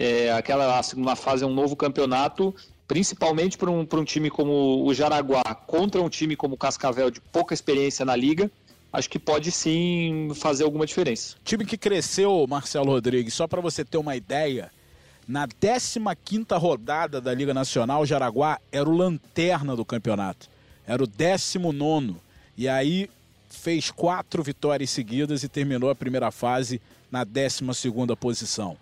[0.01, 2.55] é, aquela segunda fase é um novo campeonato,
[2.87, 7.21] principalmente para um, um time como o Jaraguá contra um time como o Cascavel de
[7.21, 8.49] pouca experiência na liga,
[8.93, 11.35] acho que pode sim fazer alguma diferença.
[11.45, 14.71] Time que cresceu, Marcelo Rodrigues, só para você ter uma ideia,
[15.27, 20.49] na 15ª rodada da Liga Nacional, o Jaraguá era o lanterna do campeonato.
[20.87, 22.15] Era o 19
[22.57, 23.11] E aí
[23.49, 26.81] fez quatro vitórias seguidas e terminou a primeira fase
[27.11, 28.77] na 12ª posição.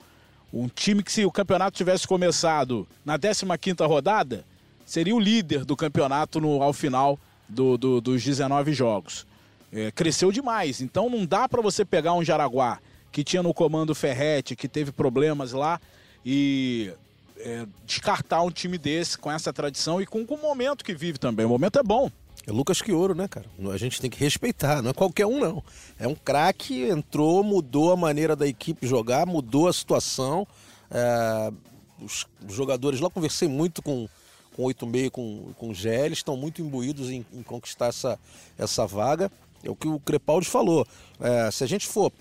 [0.59, 4.44] Um time que se o campeonato tivesse começado na 15ª rodada,
[4.86, 9.26] seria o líder do campeonato no, ao final do, do, dos 19 jogos.
[9.70, 12.78] É, cresceu demais, então não dá para você pegar um Jaraguá
[13.12, 15.80] que tinha no comando Ferrete, que teve problemas lá,
[16.24, 16.92] e
[17.38, 21.18] é, descartar um time desse com essa tradição e com, com o momento que vive
[21.18, 21.44] também.
[21.44, 22.11] O momento é bom.
[22.47, 23.47] É Lucas Quioro, né, cara?
[23.72, 25.62] A gente tem que respeitar, não é qualquer um, não.
[25.99, 30.47] É um craque, entrou, mudou a maneira da equipe jogar, mudou a situação.
[30.90, 31.53] É,
[32.01, 34.09] os jogadores lá, conversei muito com,
[34.55, 38.18] com 86, com, com o eles estão muito imbuídos em, em, conquistar essa,
[38.57, 39.30] essa vaga.
[39.64, 40.86] É o que o Crepaldi falou.
[41.20, 42.12] É, se a gente for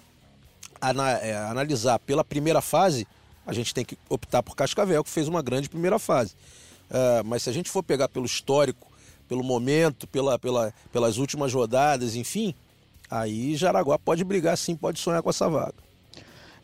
[0.81, 3.07] ana, é, analisar pela primeira fase,
[3.45, 6.33] a gente tem que optar por Cascavel, que fez uma grande primeira fase.
[6.89, 8.91] Uh, mas se a gente for pegar pelo histórico,
[9.27, 12.53] pelo momento, pela, pela, pelas últimas rodadas, enfim,
[13.09, 15.85] aí Jaraguá pode brigar sim, pode sonhar com essa vaga.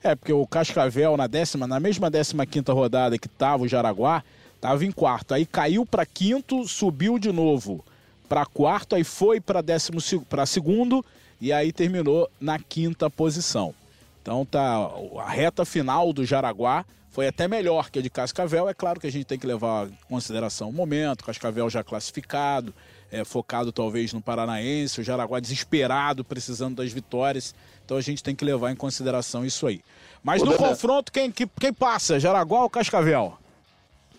[0.03, 4.24] É, porque o Cascavel, na, décima, na mesma 15 quinta rodada que estava o Jaraguá,
[4.55, 5.34] estava em quarto.
[5.34, 7.84] Aí caiu para quinto, subiu de novo
[8.32, 11.03] para quarto, aí foi para segundo
[11.41, 13.76] e aí terminou na quinta posição.
[14.22, 18.70] Então tá a reta final do Jaraguá foi até melhor que a de Cascavel.
[18.70, 22.74] É claro que a gente tem que levar em consideração o momento, Cascavel já classificado,
[23.12, 27.53] é, focado talvez no Paranaense, o Jaraguá desesperado, precisando das vitórias.
[27.84, 29.82] Então a gente tem que levar em consideração isso aí.
[30.24, 32.18] Mas Ô, no confronto, quem, quem passa?
[32.18, 33.38] Jaraguá ou Cascavel?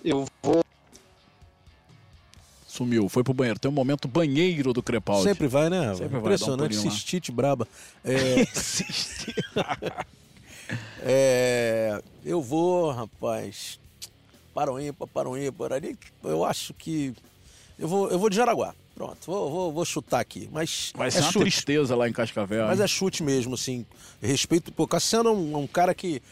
[0.04, 0.62] Eu vou.
[2.66, 3.58] Sumiu, foi pro banheiro.
[3.58, 5.22] Tem um momento banheiro do Crepaldi.
[5.22, 5.94] Sempre vai, né?
[5.94, 7.66] Sempre Impressionante, vai, um cistite braba.
[8.04, 8.44] É...
[11.02, 12.02] é...
[12.24, 13.78] Eu vou, rapaz.
[14.54, 15.72] Para o ímpar, para o ímpar.
[15.72, 17.14] Ali, eu acho que.
[17.78, 18.74] Eu vou, eu vou de Jaraguá.
[18.94, 20.48] Pronto, vou, vou, vou chutar aqui.
[20.52, 21.44] Mas Vai ser é uma chute.
[21.44, 22.66] tristeza lá em Cascavel.
[22.66, 23.86] Mas é chute mesmo, assim.
[24.20, 24.70] Respeito.
[24.70, 26.22] Pô, Cassiano é um, é um cara que.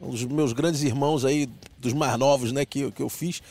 [0.00, 3.42] Um dos meus grandes irmãos aí, dos mais novos, né, que, que eu fiz.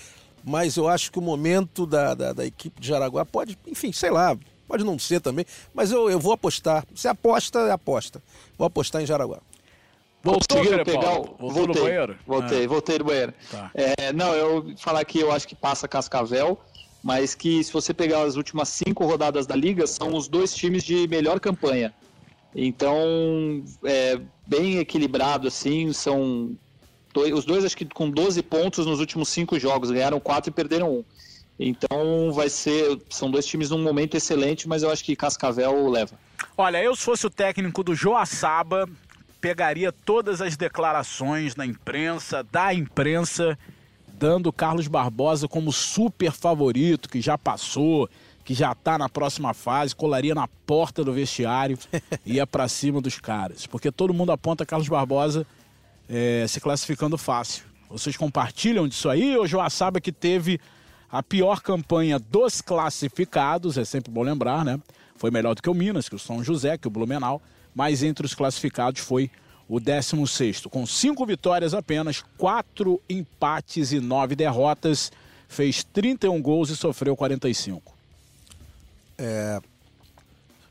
[0.43, 4.11] Mas eu acho que o momento da, da, da equipe de Jaraguá pode, enfim, sei
[4.11, 4.37] lá,
[4.67, 5.43] pode não ser também.
[5.73, 6.85] Mas eu, eu vou apostar.
[6.93, 8.21] Se aposta, é aposta.
[8.57, 9.39] Vou apostar em Jaraguá.
[10.25, 11.23] Voltou, pegar o...
[11.23, 12.17] Voltou voltei, no banheiro?
[12.25, 12.67] Voltei, ah.
[12.67, 13.33] voltei no banheiro.
[13.51, 13.71] Tá.
[13.73, 16.59] É, não, eu falar que eu acho que passa Cascavel
[17.05, 20.83] mas que se você pegar as últimas cinco rodadas da liga, são os dois times
[20.83, 21.93] de melhor campanha.
[22.55, 26.57] Então, é bem equilibrado, assim, são
[27.13, 30.53] dois, os dois acho que com 12 pontos nos últimos cinco jogos, ganharam quatro e
[30.53, 31.03] perderam um.
[31.59, 36.17] Então vai ser, são dois times num momento excelente, mas eu acho que Cascavel leva.
[36.57, 38.89] Olha, eu se fosse o técnico do Joaçaba,
[39.45, 43.55] pegaria todas as declarações na imprensa, da imprensa
[44.11, 48.09] dando o Carlos Barbosa como super favorito, que já passou,
[48.43, 51.77] que já está na próxima fase, colaria na porta do vestiário
[52.25, 53.67] e ia para cima dos caras.
[53.67, 55.45] Porque todo mundo aponta Carlos Barbosa
[56.09, 57.65] é, se classificando fácil.
[57.87, 60.59] Vocês compartilham disso aí ou Joaçaba que teve
[61.07, 64.79] a pior campanha dos classificados, é sempre bom lembrar, né?
[65.15, 67.39] Foi melhor do que o Minas, que o São José, que o Blumenau,
[67.75, 69.29] mas entre os classificados foi
[69.67, 75.11] o 16, com cinco vitórias apenas, quatro empates e nove derrotas,
[75.47, 77.93] fez 31 gols e sofreu 45.
[79.17, 79.59] É,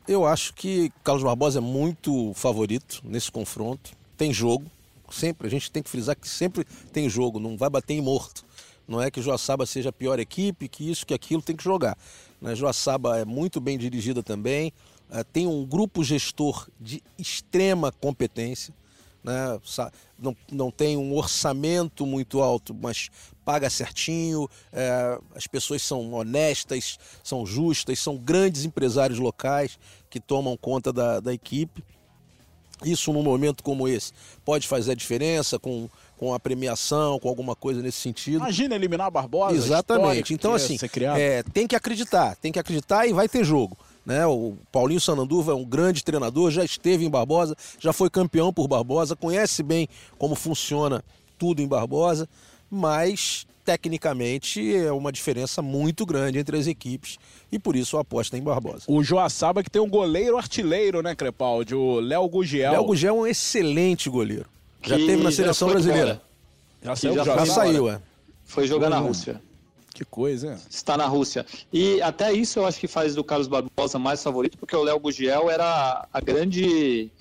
[0.06, 3.92] eu acho que Carlos Barbosa é muito favorito nesse confronto.
[4.16, 4.64] Tem jogo,
[5.10, 8.44] sempre, a gente tem que frisar que sempre tem jogo, não vai bater em morto.
[8.86, 11.96] Não é que Joaçaba seja a pior equipe, que isso, que aquilo tem que jogar.
[12.40, 12.54] Né?
[12.54, 14.72] Joaçaba é muito bem dirigida também,
[15.22, 18.74] tem um grupo gestor de extrema competência
[19.24, 19.58] né?
[20.18, 23.10] não, não tem um orçamento muito alto, mas
[23.42, 29.78] paga certinho, é, as pessoas são honestas, são justas, são grandes empresários locais
[30.10, 31.82] que tomam conta da, da equipe.
[32.84, 34.12] Isso num momento como esse
[34.44, 35.88] pode fazer a diferença com,
[36.18, 38.36] com a premiação, com alguma coisa nesse sentido.
[38.36, 39.56] Imagina eliminar a Barbosa.
[39.56, 40.34] Exatamente.
[40.34, 40.76] Então, assim,
[41.16, 43.76] é, tem que acreditar, tem que acreditar e vai ter jogo.
[44.04, 44.26] Né?
[44.26, 48.68] O Paulinho Sananduva é um grande treinador, já esteve em Barbosa, já foi campeão por
[48.68, 49.88] Barbosa, conhece bem
[50.18, 51.02] como funciona
[51.38, 52.28] tudo em Barbosa,
[52.70, 57.18] mas tecnicamente é uma diferença muito grande entre as equipes
[57.50, 58.82] e por isso a aposta em Barbosa.
[58.86, 61.74] O Joaçaba que tem um goleiro artilheiro, né, Crepaldi?
[61.74, 62.72] O Léo Gugiel.
[62.72, 64.46] Léo Gugiel é um excelente goleiro.
[64.82, 66.20] Já teve na seleção brasileira.
[66.82, 68.00] Já, saiu, já, já saiu, é.
[68.44, 69.40] Foi jogar na Rússia.
[69.94, 70.60] Que coisa.
[70.68, 71.46] Está na Rússia.
[71.72, 74.98] E até isso eu acho que faz do Carlos Barbosa mais favorito, porque o Léo
[74.98, 77.12] Gugiel era a grande.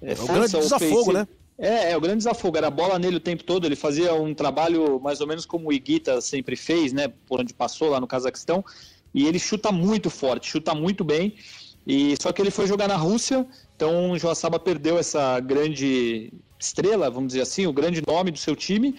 [0.00, 1.26] É, o grande desafogo, né?
[1.58, 2.56] É, é, o grande desafogo.
[2.56, 3.66] Era bola nele o tempo todo.
[3.66, 7.08] Ele fazia um trabalho mais ou menos como o Iguita sempre fez, né?
[7.26, 8.64] Por onde passou lá no Cazaquistão.
[9.12, 11.34] E ele chuta muito forte, chuta muito bem.
[11.84, 13.44] E só que ele foi jogar na Rússia,
[13.74, 18.54] então o Joaçaba perdeu essa grande estrela, vamos dizer assim, o grande nome do seu
[18.54, 18.94] time.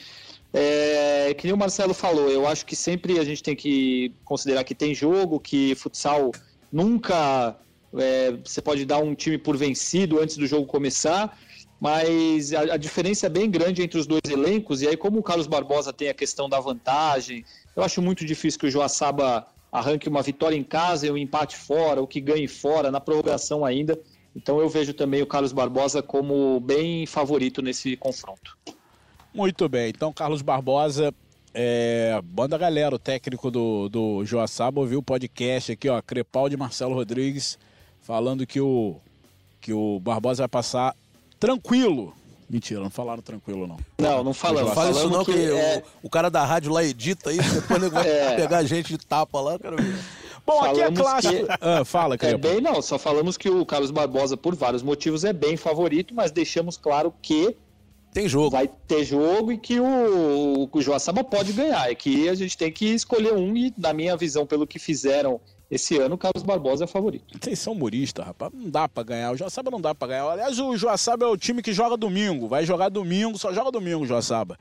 [0.54, 4.64] É, que nem o Marcelo falou, eu acho que sempre a gente tem que considerar
[4.64, 6.32] que tem jogo, que futsal
[6.72, 7.58] nunca
[7.96, 11.36] é, você pode dar um time por vencido antes do jogo começar,
[11.80, 15.24] mas a, a, diferença é bem grande entre os dois elencos, e aí como o
[15.24, 17.44] Carlos Barbosa tem a questão da vantagem,
[17.76, 21.58] eu acho muito difícil que o Joaçaba arranque uma vitória em casa e um empate
[21.58, 24.00] fora, ou que ganhe fora, na prorrogação ainda.
[24.36, 28.56] Então eu vejo também o Carlos Barbosa como bem favorito nesse confronto.
[29.34, 31.14] Muito bem, então Carlos Barbosa,
[31.54, 36.94] é, banda galera, o técnico do, do Joaçaba, ouviu o podcast aqui, ó, Crepaldi Marcelo
[36.94, 37.58] Rodrigues,
[38.02, 38.96] falando que o,
[39.60, 40.96] que o Barbosa vai passar
[41.40, 42.14] tranquilo.
[42.50, 43.78] Mentira, não falaram tranquilo, não.
[43.98, 44.70] Não, não falamos.
[44.70, 45.84] Não fala isso não, que, que é...
[46.04, 48.36] o, o, cara da rádio lá edita isso, depois vai é...
[48.36, 49.78] pegar a gente de tapa lá, cara.
[50.46, 51.34] Bom, falamos aqui é clássico.
[51.34, 51.58] Que...
[51.62, 55.34] Ah, fala, É bem, não, só falamos que o Carlos Barbosa, por vários motivos, é
[55.34, 57.56] bem favorito, mas deixamos claro que
[58.14, 58.52] tem jogo.
[58.52, 61.90] Vai ter jogo e que o, o Joaçaba pode ganhar.
[61.90, 65.42] É que a gente tem que escolher um e, na minha visão, pelo que fizeram
[65.70, 67.38] esse ano, o Carlos Barbosa é favorito.
[67.42, 68.52] Vocês são muristas, rapaz.
[68.54, 69.32] Não dá pra ganhar.
[69.32, 70.30] O Joaçaba não dá pra ganhar.
[70.30, 72.48] Aliás, o Joaçaba é o time que joga domingo.
[72.48, 74.58] Vai jogar domingo, só joga domingo o Joaçaba.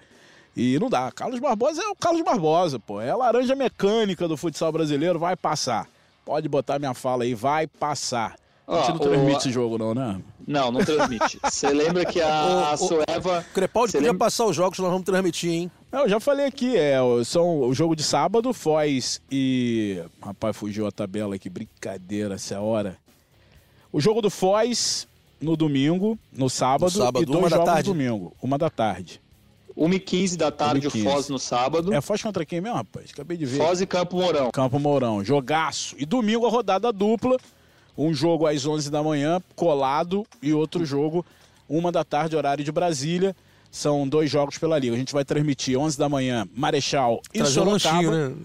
[0.56, 1.10] E não dá.
[1.12, 3.00] Carlos Barbosa é o Carlos Barbosa, pô.
[3.00, 5.86] É a laranja mecânica do futsal brasileiro, vai passar.
[6.24, 8.36] Pode botar minha fala aí, vai passar.
[8.66, 10.20] A gente não transmite o- esse jogo, não, né?
[10.46, 11.38] Não, não transmite.
[11.44, 13.44] Você lembra que a, a O- o- Soeva.
[13.52, 15.70] Crepaldi Você podia lembra- passar os jogos nós vamos transmitir, hein?
[15.90, 20.02] Não, eu já falei aqui, é, o- são o jogo de sábado, Foz e.
[20.22, 22.96] Rapaz, fugiu a tabela aqui, brincadeira essa hora.
[23.92, 25.06] O jogo do Foz
[25.40, 27.88] no domingo, no sábado, No sábado, e dois uma da jogos tarde.
[27.90, 29.20] no domingo, uma da tarde.
[29.76, 31.00] 1h15 da tarde, 1h15.
[31.00, 31.92] o Foz no sábado.
[31.92, 33.10] É Foz contra quem mesmo, rapaz?
[33.12, 33.58] Acabei de ver.
[33.58, 34.50] Foz e Campo Mourão.
[34.50, 35.94] Campo Mourão, jogaço.
[35.98, 37.36] E domingo a rodada dupla,
[37.96, 41.24] um jogo às 11 da manhã, colado, e outro jogo,
[41.68, 43.34] uma da tarde, horário de Brasília.
[43.70, 44.94] São dois jogos pela Liga.
[44.94, 47.94] A gente vai transmitir 11 da manhã, Marechal e Trazer um Sorocaba.
[47.96, 48.36] lanchinho, né?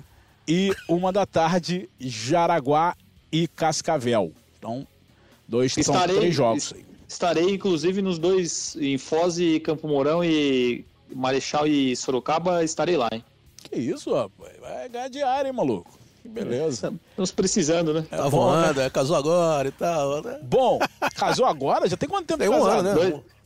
[0.47, 2.95] E uma da tarde, Jaraguá
[3.31, 4.31] e Cascavel.
[4.57, 4.87] Então,
[5.45, 6.85] dois, são Estarei- três jogos aí.
[7.05, 13.09] Estarei, inclusive, nos dois, em Foz e Campo Mourão e Marechal e Sorocaba, estarei lá,
[13.11, 13.23] hein?
[13.63, 14.53] Que isso, rapaz?
[14.61, 15.96] Vai ganhar diário, hein, maluco?
[16.27, 16.93] Que beleza.
[17.09, 18.05] Estamos precisando, né?
[18.09, 20.21] Tá bom, voando, é, casou agora e tal.
[20.21, 20.39] né?
[20.43, 20.79] Bom,
[21.15, 21.87] casou agora?
[21.87, 22.79] Já tem quanto tempo Tem um casado?
[22.87, 22.95] ano, né?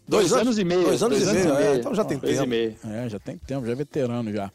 [0.07, 0.83] Dois, dois anos e meio.
[0.83, 2.43] Dois anos e meio, é, então já tem Dois tempo.
[2.45, 2.75] e meio.
[2.83, 4.51] É, já tem tempo, já é veterano já.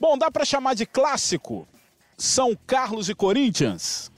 [0.00, 1.66] Bom, dá pra chamar de clássico
[2.16, 4.10] São Carlos e Corinthians?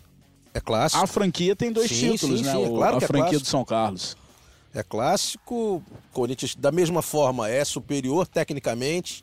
[0.54, 1.02] É clássico.
[1.02, 2.52] A franquia tem dois Sim, títulos, sim, né?
[2.52, 3.44] sim, é claro a que é franquia clássico.
[3.44, 4.16] do São Carlos.
[4.74, 5.82] É clássico.
[6.12, 9.22] Corinthians, da mesma forma, é superior tecnicamente,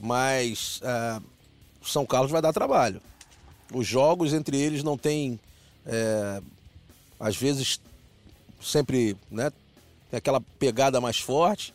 [0.00, 1.20] mas ah,
[1.82, 3.00] São Carlos vai dar trabalho.
[3.74, 5.38] Os jogos entre eles não tem,
[5.84, 6.40] é,
[7.18, 7.80] às vezes,
[8.62, 9.50] sempre, né?
[10.10, 11.74] Tem aquela pegada mais forte.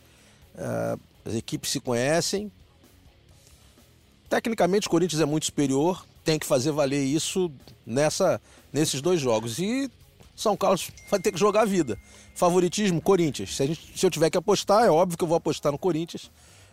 [0.58, 2.52] Ah, as equipes se conhecem.
[4.30, 6.06] Tecnicamente, o Corinthians é muito superior.
[6.24, 7.52] Tem que fazer valer isso
[7.86, 8.40] nessa,
[8.72, 9.58] nesses dois jogos.
[9.60, 9.90] E
[10.36, 11.98] São Carlos vai ter que jogar a vida.
[12.36, 13.56] Favoritismo, Corinthians.
[13.56, 16.30] Se, gente- se eu tiver que apostar, é óbvio que eu vou apostar no Corinthians.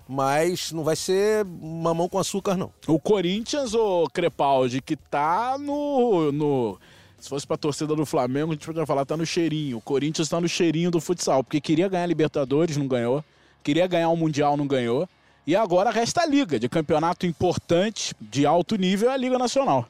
[0.09, 2.73] Mas não vai ser mamão com açúcar, não.
[2.87, 6.79] O Corinthians, o Crepaldi, que tá no, no.
[7.19, 9.79] Se fosse pra torcida do Flamengo, a gente poderia falar, tá no cheirinho.
[9.79, 13.25] O Corinthians tá no cheirinho do futsal, porque queria ganhar Libertadores, não ganhou.
[13.65, 15.09] Queria ganhar o Mundial, não ganhou.
[15.45, 19.89] E agora resta a Liga, de campeonato importante, de alto nível, é a Liga Nacional.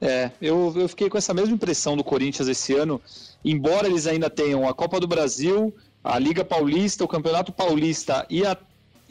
[0.00, 3.00] É, eu, eu fiquei com essa mesma impressão do Corinthians esse ano,
[3.44, 5.72] embora eles ainda tenham a Copa do Brasil,
[6.02, 8.56] a Liga Paulista, o Campeonato Paulista e a,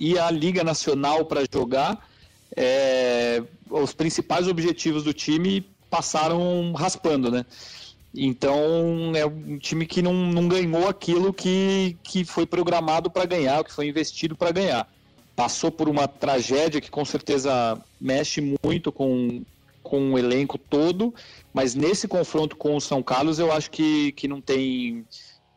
[0.01, 2.09] e a Liga Nacional para jogar,
[2.57, 7.45] é, os principais objetivos do time passaram raspando, né?
[8.11, 13.63] Então é um time que não, não ganhou aquilo que, que foi programado para ganhar,
[13.63, 14.91] que foi investido para ganhar.
[15.35, 19.43] Passou por uma tragédia que com certeza mexe muito com,
[19.83, 21.13] com o elenco todo,
[21.53, 25.05] mas nesse confronto com o São Carlos eu acho que, que não tem.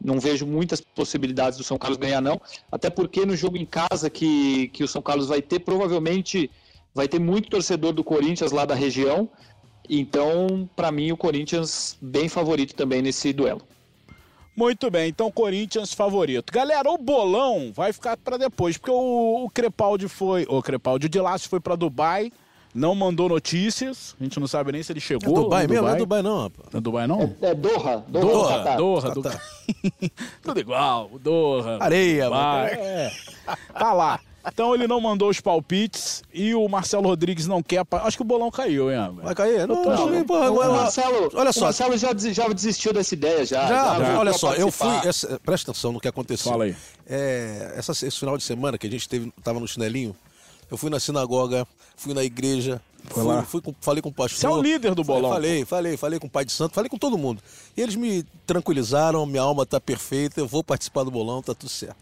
[0.04, 2.38] Não vejo muitas possibilidades do São Carlos ganhar, não.
[2.70, 6.50] Até porque no jogo em casa que, que o São Carlos vai ter, provavelmente
[6.94, 9.30] vai ter muito torcedor do Corinthians lá da região.
[9.88, 13.62] Então, para mim, o Corinthians bem favorito também nesse duelo.
[14.56, 16.52] Muito bem, então Corinthians favorito.
[16.52, 20.46] Galera, o bolão vai ficar pra depois, porque o, o Crepaldi foi.
[20.48, 22.30] O Crepaldi, o Laço foi pra Dubai,
[22.74, 24.14] não mandou notícias.
[24.20, 25.34] A gente não sabe nem se ele É chegou.
[25.34, 25.86] Dubai em mesmo?
[25.86, 26.68] Não é Dubai, não, rapaz.
[26.72, 27.36] Não é Dubai, não?
[27.40, 28.22] É Doha, Doha, Doha,
[28.76, 29.30] Doha, Tá, Doha.
[29.30, 29.40] tá.
[30.42, 31.78] Tudo igual, Doha.
[31.80, 32.82] Areia, Dubai, mano.
[32.82, 33.12] é.
[33.78, 34.20] Tá lá.
[34.46, 37.82] Então ele não mandou os palpites e o Marcelo Rodrigues não quer.
[37.82, 38.98] pa- Acho que o bolão caiu, hein?
[38.98, 39.24] Abel?
[39.24, 39.66] Vai cair?
[39.66, 41.60] Não, tô não, achando- porra, o agora- Marcelo, olha o só.
[41.64, 43.66] Marcelo já, des- já desistiu dessa ideia já.
[43.66, 44.94] Já, já olha só, eu fui.
[45.08, 46.52] essa- presta atenção no que aconteceu.
[46.52, 46.76] Fala aí.
[47.08, 50.14] É, essa, esse final de semana que a gente teve, tava no chinelinho,
[50.74, 51.66] eu fui na sinagoga,
[51.96, 53.42] fui na igreja, Foi fui, lá.
[53.42, 54.38] fui com- falei com o pastor.
[54.38, 55.30] Você é o líder do bolão.
[55.30, 57.42] Falei, falei, falei com o pai de santo, falei com todo mundo.
[57.76, 61.68] E eles me tranquilizaram, minha alma tá perfeita, eu vou participar do bolão, tá tudo
[61.70, 61.96] certo.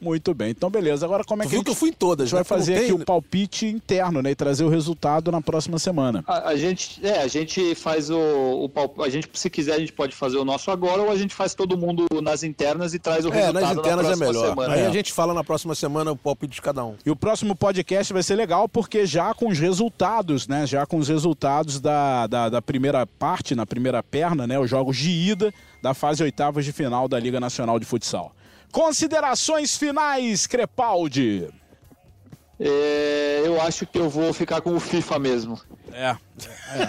[0.00, 1.06] Muito bem, então beleza.
[1.06, 2.32] Agora como é Tu que a viu gente, que eu fui em todas, a gente
[2.32, 2.44] vai né?
[2.44, 4.32] Fazer aqui o palpite interno, né?
[4.32, 6.22] E trazer o resultado na próxima semana.
[6.26, 9.78] A, a gente, é, a gente faz o, o palp- a gente se quiser a
[9.78, 12.98] gente pode fazer o nosso agora ou a gente faz todo mundo nas internas e
[12.98, 14.48] traz o É, resultado nas internas na é próxima melhor.
[14.50, 14.74] semana.
[14.74, 14.86] Aí É.
[14.86, 16.96] a gente fala na próxima semana o palpite de cada um.
[17.06, 20.66] E o próximo podcast vai ser legal porque já com os resultados, né?
[20.66, 24.58] Já com os resultados da, da, da primeira parte, na primeira perna, né?
[24.58, 28.32] Os jogos de ida da fase oitavas de final da Liga Nacional de Futsal.
[28.72, 31.48] Considerações finais, Crepaldi.
[32.58, 35.60] É, eu acho que eu vou ficar com o FIFA mesmo.
[35.92, 36.16] É,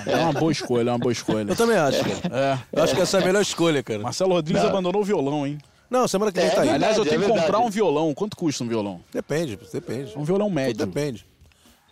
[0.07, 1.51] é, é uma boa escolha, é uma boa escolha.
[1.51, 2.59] Eu também acho, cara.
[2.73, 2.77] É.
[2.77, 3.99] Eu acho que essa é a melhor escolha, cara.
[3.99, 5.57] Marcelo Rodrigues abandonou o violão, hein?
[5.89, 6.69] Não, semana que vem É, tá aí.
[6.69, 6.83] verdade.
[6.83, 7.65] Aliás, eu tenho que comprar verdade.
[7.65, 8.13] um violão.
[8.13, 9.01] Quanto custa um violão?
[9.13, 10.13] Depende, depende.
[10.17, 10.85] Um violão Tudo médio.
[10.85, 11.25] depende.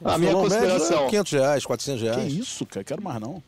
[0.04, 2.34] A minha é consideração, 500 reais, 400 Que reais.
[2.34, 2.84] isso, cara?
[2.84, 3.42] Quero mais não.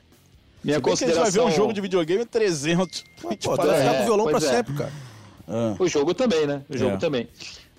[0.63, 3.03] minha Se bem que a gente vai ver consideração, um jogo de videogame 300.
[3.25, 4.41] A gente Pô, fala, vai ficar é, com violão pra é.
[4.41, 4.91] sempre, cara.
[5.47, 6.63] Ah, o jogo também, né?
[6.69, 6.97] O jogo É.
[6.97, 7.27] também.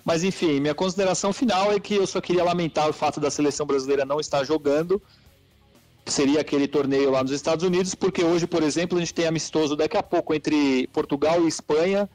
[0.05, 3.65] Mas enfim, minha consideração final é que eu só queria lamentar o fato da seleção
[3.65, 5.01] brasileira não estar jogando.
[6.05, 9.75] Seria aquele torneio lá nos Estados Unidos, porque hoje, por exemplo, a gente tem amistoso
[9.75, 12.09] daqui a pouco entre Portugal e Espanha.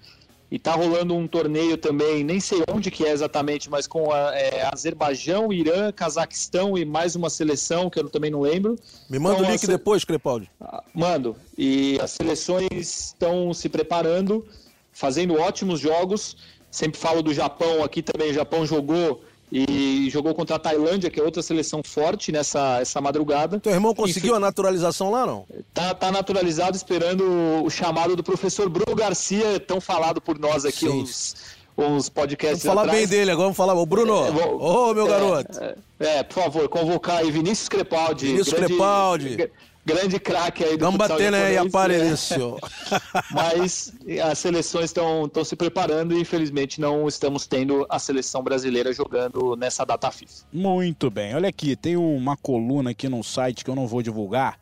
[0.50, 4.34] E tá rolando um torneio também, nem sei onde que é exatamente, mas com a,
[4.34, 8.76] é, Azerbaijão, Irã, Cazaquistão e mais uma seleção que eu também não lembro.
[9.08, 10.50] Me manda então, o link depois, Crepaldi.
[10.60, 11.34] Ah, mando.
[11.56, 14.46] E as seleções estão se preparando,
[14.92, 16.36] fazendo ótimos jogos.
[16.70, 18.30] Sempre falo do Japão aqui também.
[18.30, 19.22] O Japão jogou
[19.52, 23.60] e jogou contra a Tailândia, que é outra seleção forte nessa essa madrugada.
[23.60, 25.44] Teu irmão conseguiu a naturalização lá, não?
[25.74, 27.22] Tá, tá naturalizado, esperando
[27.62, 31.02] o chamado do professor Bruno Garcia, tão falado por nós aqui Sim.
[31.02, 31.36] uns,
[31.76, 32.98] uns podcasts Vamos falar atrás.
[32.98, 33.74] bem dele agora, vamos falar.
[33.74, 35.60] Ô, Bruno, ô, é, oh, meu é, garoto.
[35.60, 38.28] É, é, por favor, convocar aí Vinícius Crepaldi.
[38.28, 39.50] Vinícius grande, Crepaldi
[39.84, 41.54] grande craque aí do Vamos bater, né?
[41.54, 41.58] E.
[43.30, 49.56] Mas as seleções estão se preparando e infelizmente não estamos tendo a seleção brasileira jogando
[49.56, 50.44] nessa data FIFA.
[50.52, 51.34] Muito bem.
[51.34, 54.58] Olha aqui, tem uma coluna aqui num site que eu não vou divulgar.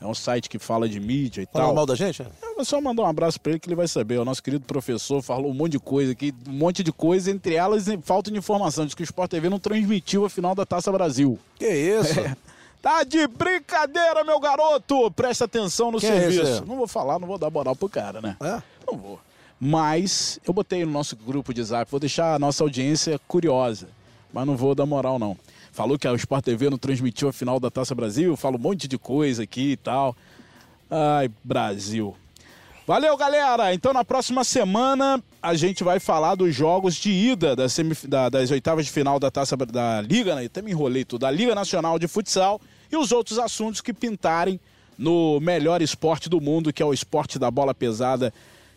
[0.00, 1.74] É um site que fala de mídia e fala tal.
[1.74, 2.20] mal da gente?
[2.20, 4.18] É, vou só mandar um abraço para ele que ele vai saber.
[4.18, 7.54] O nosso querido professor falou um monte de coisa aqui, um monte de coisa, entre
[7.54, 8.84] elas falta de informação.
[8.84, 11.38] Diz que o Sport TV não transmitiu a final da Taça Brasil.
[11.58, 12.20] Que isso?
[12.20, 12.36] É.
[12.84, 15.10] Tá de brincadeira, meu garoto!
[15.12, 16.62] Presta atenção no Quem é serviço.
[16.62, 18.36] É não vou falar, não vou dar moral pro cara, né?
[18.42, 18.62] É?
[18.86, 19.18] Não vou.
[19.58, 23.88] Mas eu botei no nosso grupo de zap, vou deixar a nossa audiência curiosa.
[24.30, 25.34] Mas não vou dar moral, não.
[25.72, 28.86] Falou que a Sport TV não transmitiu a final da Taça Brasil, fala um monte
[28.86, 30.14] de coisa aqui e tal.
[30.90, 32.14] Ai, Brasil.
[32.86, 33.72] Valeu, galera!
[33.72, 38.06] Então na próxima semana a gente vai falar dos jogos de ida das, semif...
[38.06, 40.44] da, das oitavas de final da Taça da Liga, né?
[40.44, 42.60] até me enrolei tudo, da Liga Nacional de Futsal
[42.94, 44.58] e os outros assuntos que pintarem
[44.96, 48.32] no melhor esporte do mundo, que é o esporte da bola pesada,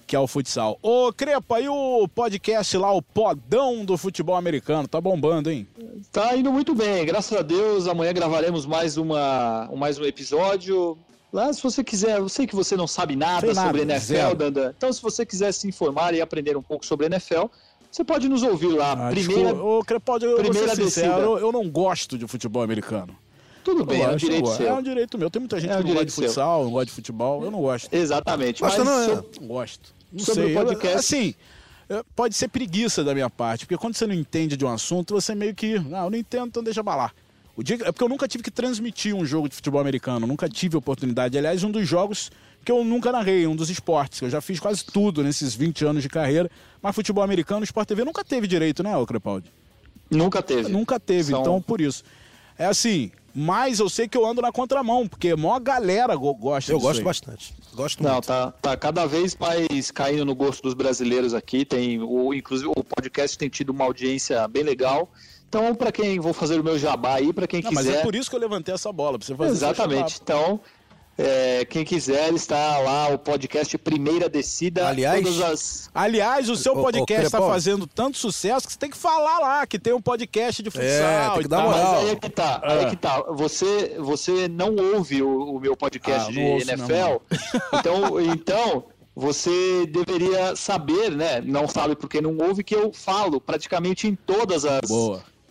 [0.06, 0.80] que é o futsal.
[0.82, 4.88] Ô, Crepa, e o podcast lá, o Podão do Futebol Americano?
[4.88, 5.68] Tá bombando, hein?
[6.12, 7.88] Tá indo muito bem, graças a Deus.
[7.88, 10.98] Amanhã gravaremos mais, uma, mais um episódio.
[11.32, 14.74] Lá, se você quiser, eu sei que você não sabe nada, nada sobre NFL, Dandan.
[14.76, 17.46] Então, se você quiser se informar e aprender um pouco sobre NFL,
[17.92, 18.94] você pode nos ouvir lá.
[18.94, 23.16] Ah, primeira, ô, Crepaldi, eu primeira sincero, eu, eu não gosto de futebol americano.
[23.68, 24.66] Tudo bem, é um direito seu.
[24.66, 25.30] É um direito meu.
[25.30, 27.44] Tem muita gente é um que não gosta de futsal, não gosta de futebol.
[27.44, 27.94] Eu não gosto.
[27.94, 28.62] Exatamente.
[28.62, 29.24] Mas não, é.
[29.42, 29.94] gosto.
[30.10, 30.56] Não sobre sei.
[30.56, 30.94] o podcast.
[30.96, 31.36] Eu, assim,
[32.16, 35.36] pode ser preguiça da minha parte, porque quando você não entende de um assunto, você
[35.36, 35.76] meio que.
[35.92, 37.14] Ah, eu não entendo, então deixa balar.
[37.58, 40.48] O dia, é porque eu nunca tive que transmitir um jogo de futebol americano, nunca
[40.48, 41.38] tive oportunidade.
[41.38, 42.32] Aliás, um dos jogos
[42.64, 45.84] que eu nunca narrei, um dos esportes, que eu já fiz quase tudo nesses 20
[45.84, 46.50] anos de carreira.
[46.82, 49.52] Mas futebol americano, Sport TV nunca teve direito, né, Crepaldi?
[50.10, 50.70] Nunca teve.
[50.70, 51.42] Nunca teve, São...
[51.42, 52.06] então por isso.
[52.58, 56.72] É assim, mas eu sei que eu ando na contramão, porque a maior galera gosta
[56.72, 57.06] Eu gosto aí.
[57.06, 57.54] bastante.
[57.76, 58.26] Gosto Não, muito.
[58.26, 61.64] tá, tá cada vez mais caindo no gosto dos brasileiros aqui.
[61.64, 65.08] Tem o, inclusive o podcast tem tido uma audiência bem legal.
[65.48, 67.92] Então, para quem vou fazer o meu jabá aí, para quem Não, quiser.
[67.92, 70.20] Mas é por isso que eu levantei essa bola, para você fazer Exatamente.
[70.22, 70.60] Então,
[71.18, 74.88] é, quem quiser está lá o podcast Primeira Descida.
[74.88, 75.90] Aliás, as...
[75.94, 79.80] aliás o seu podcast está fazendo tanto sucesso que você tem que falar lá que
[79.80, 80.88] tem um podcast de futsal.
[80.88, 81.94] É, tem que dar moral.
[81.94, 83.22] Mas aí é que tá, aí é que tá.
[83.32, 87.18] Você, você não ouve o, o meu podcast ah, de ouço, NFL,
[87.74, 91.42] então, então você deveria saber, né?
[91.42, 94.82] Não sabe porque não ouve que eu falo praticamente em todas as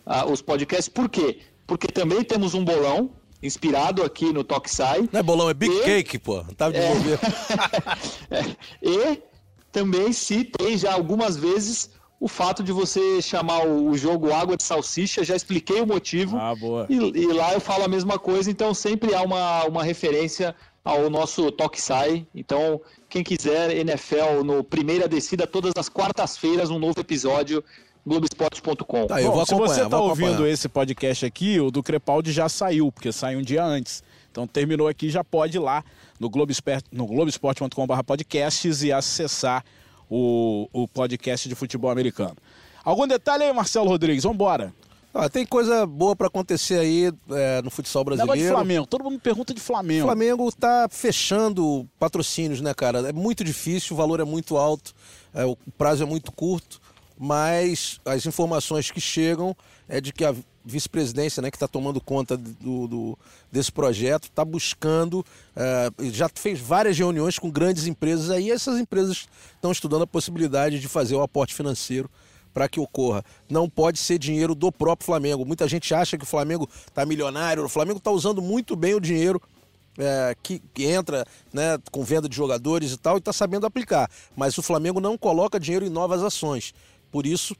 [0.05, 0.87] a, os podcasts.
[0.87, 1.39] Por quê?
[1.65, 3.11] Porque também temos um bolão
[3.47, 5.09] inspirado aqui no Toksai.
[5.11, 5.83] Não é bolão, é Big e...
[5.83, 6.43] Cake, pô.
[6.55, 6.91] Tá de é...
[8.29, 8.55] é...
[8.81, 9.23] E
[9.71, 15.23] também citei já algumas vezes o fato de você chamar o jogo Água de Salsicha,
[15.23, 16.37] já expliquei o motivo.
[16.37, 16.87] Ah, boa.
[16.89, 21.09] E, e lá eu falo a mesma coisa, então sempre há uma, uma referência ao
[21.09, 22.25] nosso Toksai.
[22.33, 27.63] Então, quem quiser, NFL no Primeira Descida, todas as quartas-feiras, um novo episódio
[28.07, 29.07] Globoesporte.com.
[29.07, 32.89] Tá, eu vou se você está ouvindo esse podcast aqui, o do Crepaldi já saiu,
[32.89, 34.01] porque sai um dia antes.
[34.31, 35.83] Então terminou aqui, já pode ir lá
[36.17, 36.31] no,
[36.91, 39.63] no globoesporte.com.br podcasts e acessar
[40.09, 42.37] o, o podcast de futebol americano.
[42.81, 44.23] Algum detalhe aí, Marcelo Rodrigues?
[44.23, 44.73] Vamos embora.
[45.13, 48.31] Ah, tem coisa boa para acontecer aí é, no futsal brasileiro.
[48.31, 50.03] Negócio de Flamengo, todo mundo pergunta de Flamengo.
[50.03, 53.09] O Flamengo tá fechando patrocínios, né, cara?
[53.09, 54.93] É muito difícil, o valor é muito alto,
[55.33, 56.79] é, o prazo é muito curto
[57.17, 59.55] mas as informações que chegam
[59.87, 64.43] é de que a vice-presidência, né, que está tomando conta do, do desse projeto, está
[64.43, 70.07] buscando, uh, já fez várias reuniões com grandes empresas aí, essas empresas estão estudando a
[70.07, 72.09] possibilidade de fazer o aporte financeiro
[72.53, 73.23] para que ocorra.
[73.49, 75.45] Não pode ser dinheiro do próprio Flamengo.
[75.45, 78.99] Muita gente acha que o Flamengo está milionário, o Flamengo está usando muito bem o
[78.99, 79.41] dinheiro
[79.97, 84.09] é, que, que, entra né, com venda de jogadores e tal e está sabendo aplicar.
[84.35, 86.73] Mas o Flamengo não coloca dinheiro em novas ações.
[87.11, 87.55] Por isso,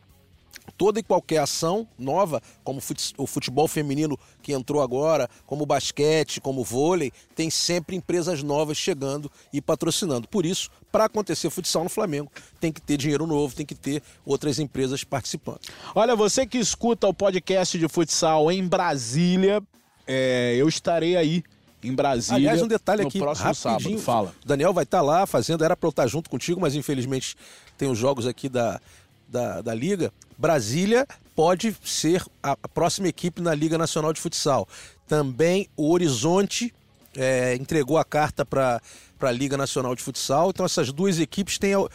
[0.77, 2.81] toda e qualquer ação nova, como
[3.17, 8.43] o futebol feminino que entrou agora, como o basquete, como o vôlei, tem sempre empresas
[8.43, 10.27] novas chegando e patrocinando.
[10.27, 14.01] Por isso, para acontecer futsal no Flamengo, tem que ter dinheiro novo, tem que ter
[14.25, 15.61] outras empresas participando.
[15.95, 19.61] Olha, você que escuta o podcast de futsal em Brasília,
[20.05, 21.43] é, eu estarei aí
[21.83, 22.37] em Brasília.
[22.37, 23.99] Aliás, um detalhe no aqui, próximo sábado.
[23.99, 24.33] Fala.
[24.43, 27.35] O Daniel vai estar lá fazendo, era para eu estar junto contigo, mas infelizmente
[27.77, 28.81] tem os jogos aqui da,
[29.27, 30.11] da, da Liga.
[30.37, 34.67] Brasília pode ser a próxima equipe na Liga Nacional de Futsal.
[35.07, 36.73] Também o Horizonte
[37.15, 38.81] é, entregou a carta para
[39.19, 40.49] a Liga Nacional de Futsal.
[40.49, 41.75] Então essas duas equipes têm.
[41.75, 41.89] Uh,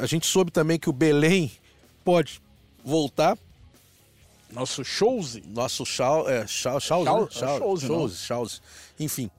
[0.00, 1.52] a gente soube também que o Belém
[2.04, 2.40] pode
[2.84, 3.36] voltar.
[4.50, 5.40] Nosso shows.
[5.46, 8.50] Nosso show, é, shows, show, né?
[9.00, 9.30] enfim.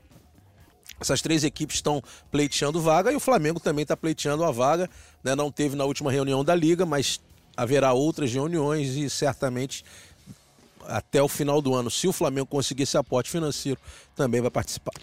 [1.04, 2.01] Essas três equipes estão
[2.32, 4.89] pleiteando vaga e o Flamengo também está pleiteando a vaga.
[5.22, 5.36] Né?
[5.36, 7.20] Não teve na última reunião da Liga, mas
[7.58, 9.84] haverá outras reuniões e certamente
[10.88, 13.80] até o final do ano, se o Flamengo conseguir esse aporte financeiro,
[14.16, 14.93] também vai participar.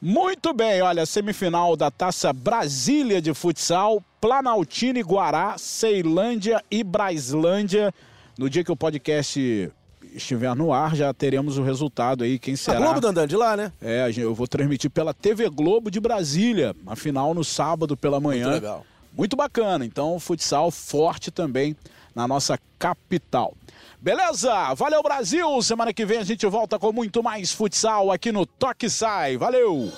[0.00, 7.92] Muito bem, olha, semifinal da Taça Brasília de Futsal, Planaltina e Guará, Ceilândia e Braislândia.
[8.38, 9.70] No dia que o podcast
[10.14, 12.78] estiver no ar, já teremos o resultado aí, quem será.
[12.78, 13.72] A Globo Dandan de lá, né?
[13.82, 18.50] É, eu vou transmitir pela TV Globo de Brasília, a final no sábado pela manhã.
[18.50, 18.86] Muito legal.
[19.16, 19.84] Muito bacana.
[19.84, 21.76] Então, futsal forte também
[22.14, 23.54] na nossa capital.
[24.00, 24.74] Beleza?
[24.74, 25.62] Valeu, Brasil!
[25.62, 29.36] Semana que vem a gente volta com muito mais futsal aqui no Toque Sai.
[29.36, 29.90] Valeu!